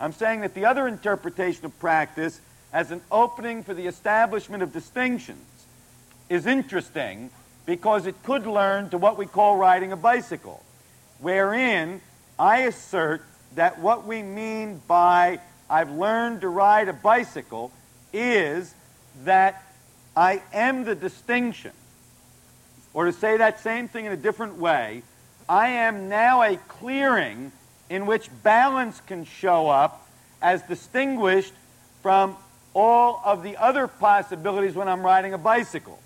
I'm 0.00 0.12
saying 0.12 0.40
that 0.40 0.54
the 0.54 0.64
other 0.64 0.88
interpretation 0.88 1.64
of 1.64 1.78
practice 1.78 2.40
as 2.72 2.90
an 2.90 3.02
opening 3.10 3.62
for 3.62 3.74
the 3.74 3.86
establishment 3.86 4.62
of 4.62 4.72
distinctions 4.72 5.46
is 6.28 6.46
interesting 6.46 7.30
because 7.66 8.06
it 8.06 8.14
could 8.24 8.46
learn 8.46 8.90
to 8.90 8.98
what 8.98 9.16
we 9.16 9.26
call 9.26 9.56
riding 9.56 9.92
a 9.92 9.96
bicycle, 9.96 10.62
wherein 11.20 12.00
I 12.38 12.62
assert 12.62 13.22
that 13.54 13.78
what 13.78 14.06
we 14.06 14.22
mean 14.22 14.80
by 14.88 15.40
I've 15.72 15.90
learned 15.90 16.42
to 16.42 16.50
ride 16.50 16.88
a 16.88 16.92
bicycle 16.92 17.72
is 18.12 18.74
that 19.24 19.64
I 20.14 20.42
am 20.52 20.84
the 20.84 20.94
distinction. 20.94 21.72
Or 22.92 23.06
to 23.06 23.12
say 23.12 23.38
that 23.38 23.60
same 23.60 23.88
thing 23.88 24.04
in 24.04 24.12
a 24.12 24.16
different 24.16 24.58
way, 24.58 25.02
I 25.48 25.68
am 25.68 26.10
now 26.10 26.42
a 26.42 26.58
clearing 26.68 27.52
in 27.88 28.04
which 28.04 28.28
balance 28.42 29.00
can 29.00 29.24
show 29.24 29.70
up 29.70 30.06
as 30.42 30.60
distinguished 30.64 31.54
from 32.02 32.36
all 32.74 33.22
of 33.24 33.42
the 33.42 33.56
other 33.56 33.86
possibilities 33.86 34.74
when 34.74 34.88
I'm 34.88 35.00
riding 35.00 35.32
a 35.32 35.38
bicycle. 35.38 35.98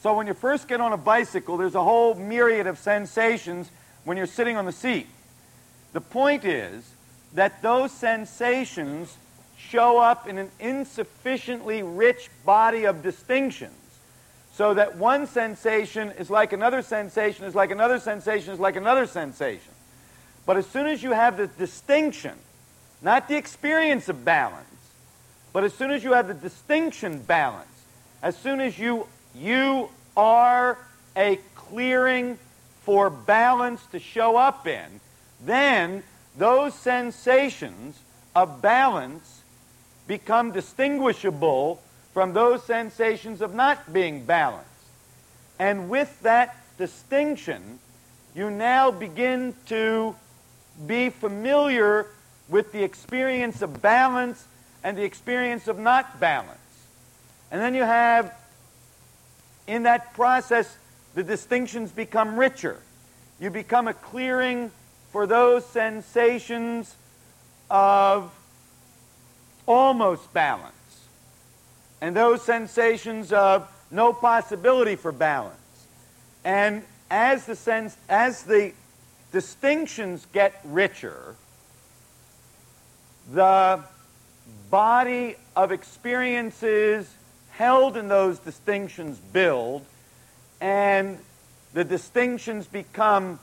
So 0.00 0.14
when 0.14 0.28
you 0.28 0.34
first 0.34 0.68
get 0.68 0.80
on 0.80 0.92
a 0.92 0.96
bicycle, 0.96 1.56
there's 1.56 1.74
a 1.74 1.82
whole 1.82 2.14
myriad 2.14 2.68
of 2.68 2.78
sensations 2.78 3.68
when 4.04 4.16
you're 4.16 4.26
sitting 4.26 4.56
on 4.56 4.64
the 4.64 4.70
seat. 4.72 5.08
The 5.92 6.00
point 6.00 6.44
is 6.44 6.88
that 7.34 7.62
those 7.62 7.92
sensations 7.92 9.16
show 9.56 9.98
up 9.98 10.26
in 10.26 10.38
an 10.38 10.50
insufficiently 10.60 11.82
rich 11.82 12.30
body 12.44 12.84
of 12.84 13.02
distinctions. 13.02 13.72
So 14.54 14.74
that 14.74 14.96
one 14.96 15.26
sensation 15.26 16.10
is 16.12 16.30
like 16.30 16.52
another 16.52 16.82
sensation, 16.82 17.44
is 17.44 17.54
like 17.54 17.70
another 17.70 18.00
sensation, 18.00 18.54
is 18.54 18.60
like 18.60 18.76
another 18.76 19.06
sensation. 19.06 19.72
But 20.46 20.56
as 20.56 20.66
soon 20.66 20.86
as 20.86 21.02
you 21.02 21.12
have 21.12 21.36
the 21.36 21.46
distinction, 21.46 22.34
not 23.02 23.28
the 23.28 23.36
experience 23.36 24.08
of 24.08 24.24
balance, 24.24 24.64
but 25.52 25.64
as 25.64 25.74
soon 25.74 25.90
as 25.90 26.02
you 26.02 26.12
have 26.12 26.28
the 26.28 26.34
distinction 26.34 27.20
balance, 27.20 27.68
as 28.22 28.36
soon 28.36 28.60
as 28.60 28.78
you 28.78 29.06
you 29.34 29.88
are 30.16 30.78
a 31.16 31.38
clearing 31.54 32.38
for 32.82 33.10
balance 33.10 33.84
to 33.92 33.98
show 33.98 34.36
up 34.36 34.66
in, 34.66 35.00
then 35.44 36.02
those 36.38 36.74
sensations 36.74 37.98
of 38.34 38.62
balance 38.62 39.42
become 40.06 40.52
distinguishable 40.52 41.82
from 42.14 42.32
those 42.32 42.64
sensations 42.64 43.42
of 43.42 43.54
not 43.54 43.92
being 43.92 44.24
balanced. 44.24 44.66
And 45.58 45.90
with 45.90 46.20
that 46.22 46.56
distinction, 46.78 47.78
you 48.34 48.50
now 48.50 48.90
begin 48.90 49.54
to 49.66 50.14
be 50.86 51.10
familiar 51.10 52.06
with 52.48 52.72
the 52.72 52.82
experience 52.82 53.60
of 53.60 53.82
balance 53.82 54.46
and 54.84 54.96
the 54.96 55.02
experience 55.02 55.68
of 55.68 55.78
not 55.78 56.20
balance. 56.20 56.58
And 57.50 57.60
then 57.60 57.74
you 57.74 57.82
have 57.82 58.32
in 59.66 59.82
that 59.82 60.14
process, 60.14 60.76
the 61.14 61.22
distinctions 61.22 61.92
become 61.92 62.38
richer. 62.38 62.78
You 63.38 63.50
become 63.50 63.86
a 63.86 63.94
clearing 63.94 64.70
for 65.18 65.26
those 65.26 65.66
sensations 65.66 66.94
of 67.68 68.30
almost 69.66 70.32
balance 70.32 71.08
and 72.00 72.14
those 72.14 72.40
sensations 72.40 73.32
of 73.32 73.68
no 73.90 74.12
possibility 74.12 74.94
for 74.94 75.10
balance. 75.10 75.56
And 76.44 76.84
as 77.10 77.46
the 77.46 77.56
sense 77.56 77.96
as 78.08 78.44
the 78.44 78.72
distinctions 79.32 80.24
get 80.32 80.60
richer, 80.62 81.34
the 83.32 83.82
body 84.70 85.34
of 85.56 85.72
experiences 85.72 87.12
held 87.50 87.96
in 87.96 88.06
those 88.06 88.38
distinctions 88.38 89.18
build, 89.32 89.84
and 90.60 91.18
the 91.74 91.82
distinctions 91.82 92.68
become 92.68 93.40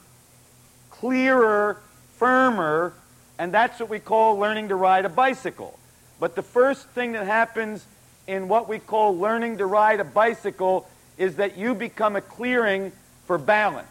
clearer, 0.99 1.81
firmer, 2.17 2.93
and 3.37 3.53
that's 3.53 3.79
what 3.79 3.89
we 3.89 3.99
call 3.99 4.37
learning 4.37 4.69
to 4.69 4.75
ride 4.75 5.05
a 5.05 5.09
bicycle. 5.09 5.77
But 6.19 6.35
the 6.35 6.41
first 6.41 6.87
thing 6.89 7.11
that 7.13 7.25
happens 7.25 7.85
in 8.27 8.47
what 8.47 8.67
we 8.69 8.79
call 8.79 9.17
learning 9.17 9.57
to 9.57 9.65
ride 9.65 9.99
a 9.99 10.05
bicycle 10.05 10.87
is 11.17 11.35
that 11.35 11.57
you 11.57 11.75
become 11.75 12.15
a 12.15 12.21
clearing 12.21 12.91
for 13.25 13.37
balance. 13.37 13.87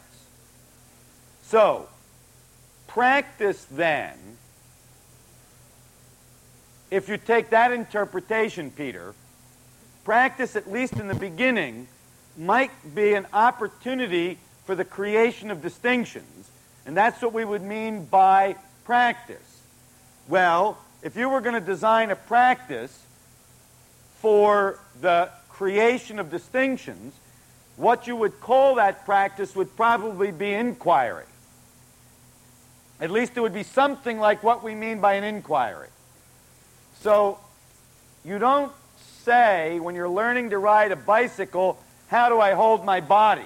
So, 1.44 1.88
practice 2.86 3.66
then, 3.70 4.16
if 6.90 7.08
you 7.08 7.16
take 7.16 7.50
that 7.50 7.72
interpretation, 7.72 8.70
Peter, 8.70 9.14
practice, 10.04 10.56
at 10.56 10.70
least 10.70 10.94
in 10.94 11.08
the 11.08 11.14
beginning, 11.14 11.86
might 12.36 12.70
be 12.94 13.14
an 13.14 13.26
opportunity 13.32 14.38
for 14.64 14.74
the 14.74 14.84
creation 14.84 15.50
of 15.50 15.62
distinctions. 15.62 16.50
And 16.86 16.96
that's 16.96 17.20
what 17.22 17.32
we 17.32 17.44
would 17.44 17.62
mean 17.62 18.04
by 18.04 18.56
practice. 18.84 19.62
Well, 20.28 20.78
if 21.02 21.16
you 21.16 21.28
were 21.28 21.40
going 21.40 21.54
to 21.54 21.60
design 21.60 22.10
a 22.10 22.16
practice 22.16 22.98
for 24.20 24.78
the 25.00 25.30
creation 25.48 26.18
of 26.18 26.30
distinctions, 26.30 27.14
what 27.76 28.06
you 28.06 28.16
would 28.16 28.40
call 28.40 28.76
that 28.76 29.04
practice 29.04 29.54
would 29.56 29.76
probably 29.76 30.30
be 30.30 30.52
inquiry. 30.52 31.24
At 33.00 33.10
least 33.10 33.36
it 33.36 33.40
would 33.40 33.54
be 33.54 33.64
something 33.64 34.18
like 34.18 34.42
what 34.42 34.62
we 34.62 34.74
mean 34.74 35.00
by 35.00 35.14
an 35.14 35.24
inquiry. 35.24 35.88
So 37.00 37.38
you 38.24 38.38
don't 38.38 38.72
say 39.22 39.80
when 39.80 39.94
you're 39.94 40.08
learning 40.08 40.50
to 40.50 40.58
ride 40.58 40.92
a 40.92 40.96
bicycle, 40.96 41.78
how 42.08 42.28
do 42.28 42.40
I 42.40 42.52
hold 42.52 42.84
my 42.84 43.00
body? 43.00 43.44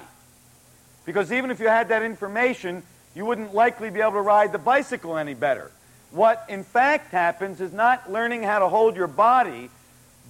Because 1.05 1.31
even 1.31 1.49
if 1.51 1.59
you 1.59 1.67
had 1.67 1.89
that 1.89 2.03
information, 2.03 2.83
you 3.19 3.25
wouldn't 3.25 3.53
likely 3.53 3.89
be 3.89 3.99
able 3.99 4.13
to 4.13 4.21
ride 4.21 4.53
the 4.53 4.57
bicycle 4.57 5.17
any 5.17 5.33
better. 5.33 5.71
What 6.11 6.45
in 6.47 6.63
fact 6.63 7.11
happens 7.11 7.59
is 7.59 7.73
not 7.73 8.09
learning 8.09 8.43
how 8.43 8.59
to 8.59 8.69
hold 8.69 8.95
your 8.95 9.07
body, 9.07 9.69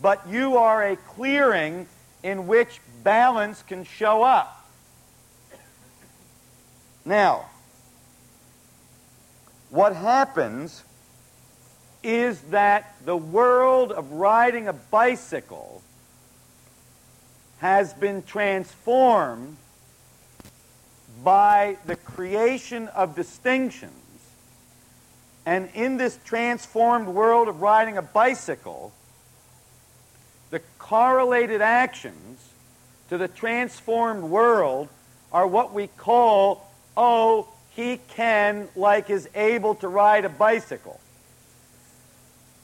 but 0.01 0.27
you 0.27 0.57
are 0.57 0.83
a 0.83 0.95
clearing 0.95 1.85
in 2.23 2.47
which 2.47 2.81
balance 3.03 3.61
can 3.61 3.83
show 3.83 4.23
up. 4.23 4.67
Now, 7.05 7.45
what 9.69 9.95
happens 9.95 10.83
is 12.01 12.41
that 12.49 12.95
the 13.05 13.15
world 13.15 13.91
of 13.91 14.13
riding 14.13 14.67
a 14.67 14.73
bicycle 14.73 15.83
has 17.59 17.93
been 17.93 18.23
transformed 18.23 19.57
by 21.23 21.77
the 21.85 21.95
creation 21.95 22.87
of 22.89 23.15
distinctions. 23.15 23.93
And 25.45 25.69
in 25.73 25.97
this 25.97 26.17
transformed 26.25 27.07
world 27.07 27.47
of 27.47 27.61
riding 27.61 27.97
a 27.97 28.01
bicycle, 28.01 28.91
the 30.49 30.61
correlated 30.77 31.61
actions 31.61 32.49
to 33.09 33.17
the 33.17 33.27
transformed 33.27 34.23
world 34.23 34.87
are 35.31 35.47
what 35.47 35.73
we 35.73 35.87
call, 35.87 36.69
oh, 36.95 37.47
he 37.71 37.99
can, 38.09 38.67
like, 38.75 39.09
is 39.09 39.29
able 39.35 39.75
to 39.75 39.87
ride 39.87 40.25
a 40.25 40.29
bicycle. 40.29 40.99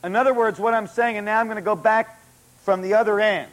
In 0.04 0.16
other 0.16 0.34
words, 0.34 0.60
what 0.60 0.74
I'm 0.74 0.88
saying, 0.88 1.18
and 1.18 1.26
now 1.26 1.40
I'm 1.40 1.48
going 1.48 1.56
to 1.56 1.62
go 1.62 1.76
back 1.76 2.20
from 2.64 2.82
the 2.82 2.96
other 2.96 3.20
end. 3.20 3.50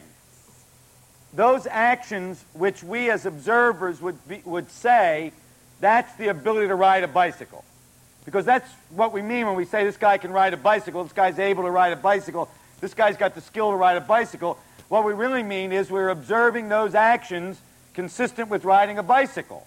Those 1.35 1.65
actions 1.65 2.43
which 2.53 2.83
we 2.83 3.09
as 3.09 3.25
observers 3.25 3.99
would, 4.01 4.27
be, 4.27 4.41
would 4.45 4.69
say, 4.69 5.31
that's 5.79 6.13
the 6.15 6.27
ability 6.27 6.67
to 6.67 6.75
ride 6.75 7.03
a 7.03 7.07
bicycle. 7.07 7.63
Because 8.23 8.45
that's 8.45 8.69
what 8.91 9.11
we 9.11 9.21
mean 9.21 9.47
when 9.47 9.55
we 9.55 9.65
say 9.65 9.83
this 9.83 9.97
guy 9.97 10.17
can 10.17 10.31
ride 10.31 10.53
a 10.53 10.57
bicycle, 10.57 11.03
this 11.03 11.13
guy's 11.13 11.39
able 11.39 11.63
to 11.63 11.71
ride 11.71 11.91
a 11.91 11.97
bicycle, 11.97 12.49
this 12.79 12.93
guy's 12.93 13.17
got 13.17 13.33
the 13.35 13.41
skill 13.41 13.71
to 13.71 13.75
ride 13.75 13.97
a 13.97 14.01
bicycle. 14.01 14.59
What 14.89 15.05
we 15.05 15.13
really 15.13 15.43
mean 15.43 15.71
is 15.71 15.89
we're 15.89 16.09
observing 16.09 16.69
those 16.69 16.93
actions 16.93 17.59
consistent 17.95 18.49
with 18.49 18.63
riding 18.63 18.99
a 18.99 19.03
bicycle. 19.03 19.65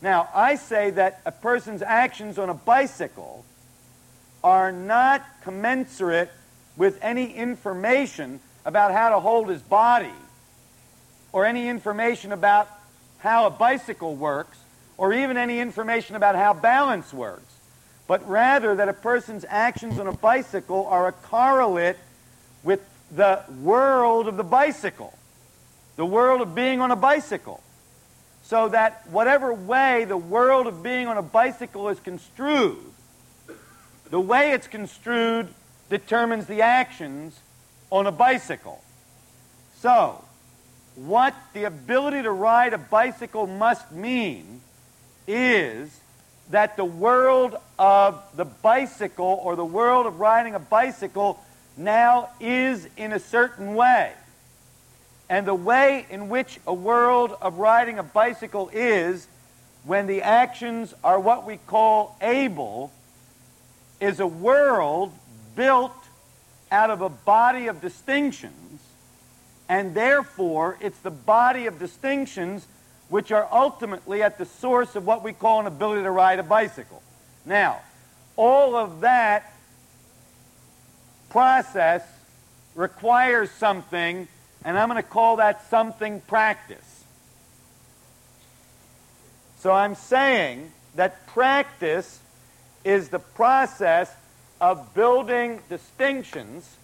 Now, 0.00 0.28
I 0.34 0.54
say 0.54 0.90
that 0.90 1.20
a 1.26 1.32
person's 1.32 1.82
actions 1.82 2.38
on 2.38 2.50
a 2.50 2.54
bicycle 2.54 3.44
are 4.44 4.70
not 4.70 5.24
commensurate 5.42 6.30
with 6.76 6.98
any 7.02 7.32
information 7.32 8.38
about 8.64 8.92
how 8.92 9.10
to 9.10 9.18
hold 9.20 9.48
his 9.48 9.62
body 9.62 10.12
or 11.36 11.44
any 11.44 11.68
information 11.68 12.32
about 12.32 12.66
how 13.18 13.44
a 13.46 13.50
bicycle 13.50 14.16
works 14.16 14.56
or 14.96 15.12
even 15.12 15.36
any 15.36 15.60
information 15.60 16.16
about 16.16 16.34
how 16.34 16.54
balance 16.54 17.12
works, 17.12 17.52
but 18.06 18.26
rather 18.26 18.74
that 18.76 18.88
a 18.88 18.94
person's 18.94 19.44
actions 19.46 19.98
on 19.98 20.06
a 20.06 20.12
bicycle 20.12 20.86
are 20.86 21.08
a 21.08 21.12
correlate 21.12 21.98
with 22.62 22.80
the 23.14 23.42
world 23.60 24.28
of 24.28 24.38
the 24.38 24.44
bicycle, 24.44 25.12
the 25.96 26.06
world 26.06 26.40
of 26.40 26.54
being 26.54 26.80
on 26.80 26.90
a 26.90 26.96
bicycle. 26.96 27.62
So 28.44 28.70
that 28.70 29.06
whatever 29.10 29.52
way 29.52 30.06
the 30.06 30.16
world 30.16 30.66
of 30.66 30.82
being 30.82 31.06
on 31.06 31.18
a 31.18 31.22
bicycle 31.22 31.90
is 31.90 32.00
construed, 32.00 32.78
the 34.08 34.20
way 34.20 34.52
it's 34.52 34.68
construed 34.68 35.48
determines 35.90 36.46
the 36.46 36.62
actions 36.62 37.38
on 37.90 38.06
a 38.06 38.12
bicycle. 38.12 38.82
So, 39.82 40.24
what 40.96 41.34
the 41.52 41.64
ability 41.64 42.22
to 42.22 42.30
ride 42.30 42.72
a 42.72 42.78
bicycle 42.78 43.46
must 43.46 43.92
mean 43.92 44.60
is 45.28 46.00
that 46.50 46.76
the 46.76 46.84
world 46.84 47.56
of 47.78 48.22
the 48.36 48.44
bicycle 48.44 49.40
or 49.42 49.56
the 49.56 49.64
world 49.64 50.06
of 50.06 50.20
riding 50.20 50.54
a 50.54 50.58
bicycle 50.58 51.38
now 51.76 52.30
is 52.40 52.88
in 52.96 53.12
a 53.12 53.18
certain 53.18 53.74
way. 53.74 54.12
And 55.28 55.46
the 55.46 55.54
way 55.54 56.06
in 56.08 56.28
which 56.28 56.60
a 56.66 56.72
world 56.74 57.36
of 57.42 57.58
riding 57.58 57.98
a 57.98 58.02
bicycle 58.02 58.70
is 58.72 59.26
when 59.84 60.06
the 60.06 60.22
actions 60.22 60.94
are 61.02 61.18
what 61.18 61.46
we 61.46 61.58
call 61.66 62.16
able 62.20 62.92
is 64.00 64.20
a 64.20 64.26
world 64.26 65.12
built 65.56 65.92
out 66.70 66.90
of 66.90 67.00
a 67.00 67.08
body 67.08 67.66
of 67.66 67.80
distinctions, 67.80 68.52
and 69.68 69.94
therefore 69.94 70.78
it's 70.80 70.98
the 70.98 71.10
body 71.10 71.66
of 71.66 71.78
distinctions 71.78 72.66
which 73.08 73.30
are 73.30 73.48
ultimately 73.52 74.22
at 74.22 74.38
the 74.38 74.44
source 74.44 74.96
of 74.96 75.06
what 75.06 75.22
we 75.22 75.32
call 75.32 75.60
an 75.60 75.66
ability 75.66 76.02
to 76.02 76.10
ride 76.10 76.38
a 76.38 76.42
bicycle. 76.42 77.02
Now, 77.44 77.80
all 78.36 78.74
of 78.74 79.00
that 79.00 79.52
process 81.30 82.02
requires 82.74 83.50
something, 83.50 84.28
and 84.64 84.78
I'm 84.78 84.88
going 84.88 85.02
to 85.02 85.08
call 85.08 85.36
that 85.36 85.68
something 85.70 86.20
practice. 86.22 87.04
So 89.60 89.72
I'm 89.72 89.94
saying 89.94 90.70
that 90.96 91.26
practice 91.28 92.20
is 92.84 93.08
the 93.08 93.18
process 93.18 94.12
of 94.60 94.94
building 94.94 95.60
distinctions 95.68 96.76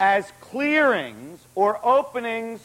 as 0.00 0.30
clearings 0.40 1.40
or 1.54 1.78
openings 1.84 2.60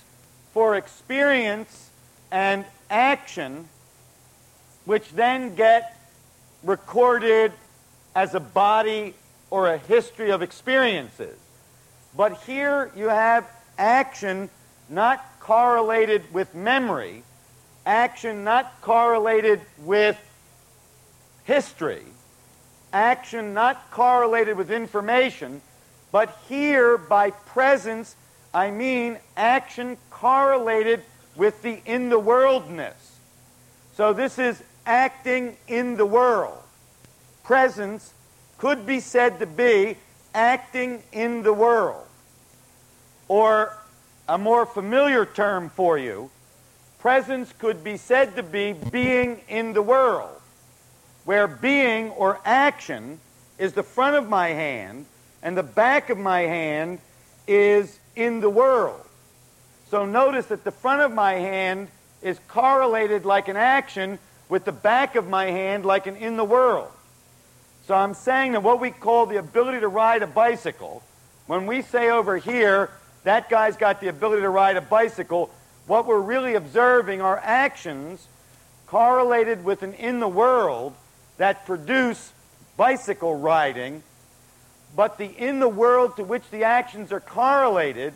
for 0.54 0.76
experience 0.76 1.90
and 2.32 2.66
action, 2.90 3.68
which 4.86 5.10
then 5.12 5.56
get 5.56 5.96
recorded 6.64 7.52
as 8.16 8.36
a 8.36 8.40
body 8.40 9.14
or 9.50 9.70
a 9.70 9.78
history 9.78 10.32
of 10.32 10.42
experiences. 10.42 11.38
But 12.16 12.42
here 12.44 12.92
you 12.96 13.10
have 13.10 13.48
action 13.78 14.50
not 14.90 15.24
correlated 15.40 16.34
with 16.34 16.54
memory, 16.56 17.24
action 17.86 18.44
not 18.44 18.82
correlated 18.82 19.62
with 19.80 20.18
history, 21.44 22.04
action 22.92 23.54
not 23.54 23.92
correlated 23.92 24.58
with 24.58 24.72
information, 24.72 25.62
but 26.12 26.38
here 26.48 26.98
by 26.98 27.32
presence 27.32 28.16
I 28.54 28.72
mean 28.72 29.18
action 29.38 29.98
correlated 30.10 31.02
with 31.36 31.62
the 31.62 31.82
in 31.86 32.10
the 32.10 32.20
worldness. 32.20 33.20
So 33.94 34.14
this 34.14 34.40
is 34.40 34.62
acting 34.86 35.58
in 35.68 35.98
the 35.98 36.06
world. 36.06 36.58
Presence 37.44 38.14
could 38.58 38.86
be 38.86 39.00
said 39.00 39.40
to 39.40 39.46
be 39.46 39.98
acting 40.34 41.04
in 41.12 41.44
the 41.44 41.54
world. 41.54 42.06
Or 43.28 43.78
a 44.28 44.38
more 44.38 44.66
familiar 44.66 45.26
term 45.26 45.70
for 45.70 45.98
you, 45.98 46.30
presence 47.00 47.54
could 47.60 47.84
be 47.84 47.98
said 47.98 48.36
to 48.36 48.44
be 48.44 48.74
being 48.74 49.42
in 49.48 49.74
the 49.74 49.82
world, 49.82 50.42
where 51.26 51.48
being 51.48 52.10
or 52.12 52.40
action 52.46 53.20
is 53.58 53.74
the 53.74 53.84
front 53.84 54.16
of 54.16 54.28
my 54.28 54.50
hand 54.50 55.06
and 55.42 55.58
the 55.58 55.64
back 55.64 56.10
of 56.10 56.18
my 56.18 56.42
hand 56.42 57.00
is 57.48 57.98
in 58.16 58.42
the 58.42 58.50
world. 58.50 59.02
So 59.90 60.06
notice 60.06 60.48
that 60.48 60.64
the 60.64 60.72
front 60.72 61.02
of 61.02 61.12
my 61.12 61.34
hand 61.34 61.88
is 62.22 62.40
correlated 62.48 63.26
like 63.26 63.48
an 63.48 63.58
action 63.58 64.20
with 64.50 64.66
the 64.66 64.72
back 64.72 65.16
of 65.16 65.28
my 65.28 65.46
hand 65.46 65.86
like 65.86 66.08
an 66.08 66.16
in 66.16 66.38
the 66.38 66.44
world. 66.44 66.92
So 67.88 67.96
I'm 67.96 68.14
saying 68.14 68.52
that 68.52 68.62
what 68.62 68.80
we 68.80 68.92
call 68.92 69.26
the 69.26 69.38
ability 69.38 69.80
to 69.80 69.88
ride 69.88 70.22
a 70.22 70.28
bicycle, 70.28 71.02
when 71.48 71.66
we 71.66 71.82
say 71.82 72.12
over 72.12 72.38
here, 72.38 72.92
that 73.24 73.50
guy's 73.50 73.78
got 73.78 74.00
the 74.00 74.10
ability 74.10 74.44
to 74.44 74.50
ride 74.50 74.78
a 74.78 74.82
bicycle, 74.82 75.50
what 75.88 76.06
we're 76.06 76.20
really 76.20 76.54
observing 76.54 77.22
are 77.22 77.40
actions 77.44 78.28
correlated 78.86 79.64
with 79.64 79.82
an 79.82 79.94
in 79.94 80.20
the 80.20 80.28
world 80.28 80.94
that 81.38 81.66
produce 81.66 82.32
bicycle 82.78 83.36
riding, 83.36 84.04
but 84.96 85.18
the 85.18 85.26
in 85.26 85.60
the 85.60 85.70
world 85.70 86.16
to 86.18 86.24
which 86.24 86.44
the 86.52 86.64
actions 86.64 87.12
are 87.12 87.20
correlated 87.20 88.14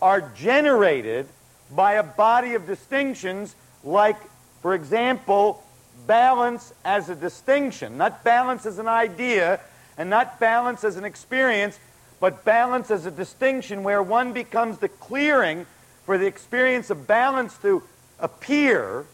are 0.00 0.20
generated 0.36 1.26
by 1.70 1.94
a 1.94 2.02
body 2.02 2.54
of 2.54 2.66
distinctions 2.66 3.54
like, 3.84 4.16
for 4.60 4.74
example, 4.74 5.62
balance 6.06 6.72
as 6.84 7.08
a 7.08 7.14
distinction, 7.14 7.96
not 7.96 8.24
balance 8.24 8.66
as 8.66 8.78
an 8.78 8.88
idea 8.88 9.60
and 9.96 10.10
not 10.10 10.40
balance 10.40 10.84
as 10.84 10.96
an 10.96 11.04
experience, 11.04 11.78
but 12.20 12.44
balance 12.44 12.90
as 12.90 13.06
a 13.06 13.10
distinction 13.10 13.82
where 13.82 14.02
one 14.02 14.32
becomes 14.32 14.78
the 14.78 14.88
clearing 14.88 15.66
for 16.04 16.18
the 16.18 16.26
experience 16.26 16.90
of 16.90 17.06
balance 17.06 17.56
to 17.58 17.82
appear. 18.18 19.04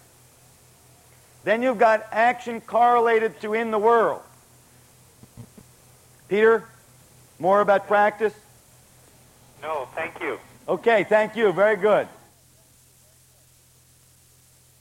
Then 1.44 1.62
you've 1.62 1.78
got 1.78 2.06
action 2.12 2.60
correlated 2.60 3.40
to 3.40 3.54
in 3.54 3.70
the 3.70 3.78
world. 3.78 4.22
Peter, 6.28 6.64
more 7.38 7.60
about 7.60 7.86
practice? 7.86 8.34
No, 9.62 9.88
thank 9.94 10.20
you. 10.20 10.38
Okay, 10.68 11.04
thank 11.04 11.36
you. 11.36 11.52
Very 11.52 11.76
good. 11.76 12.06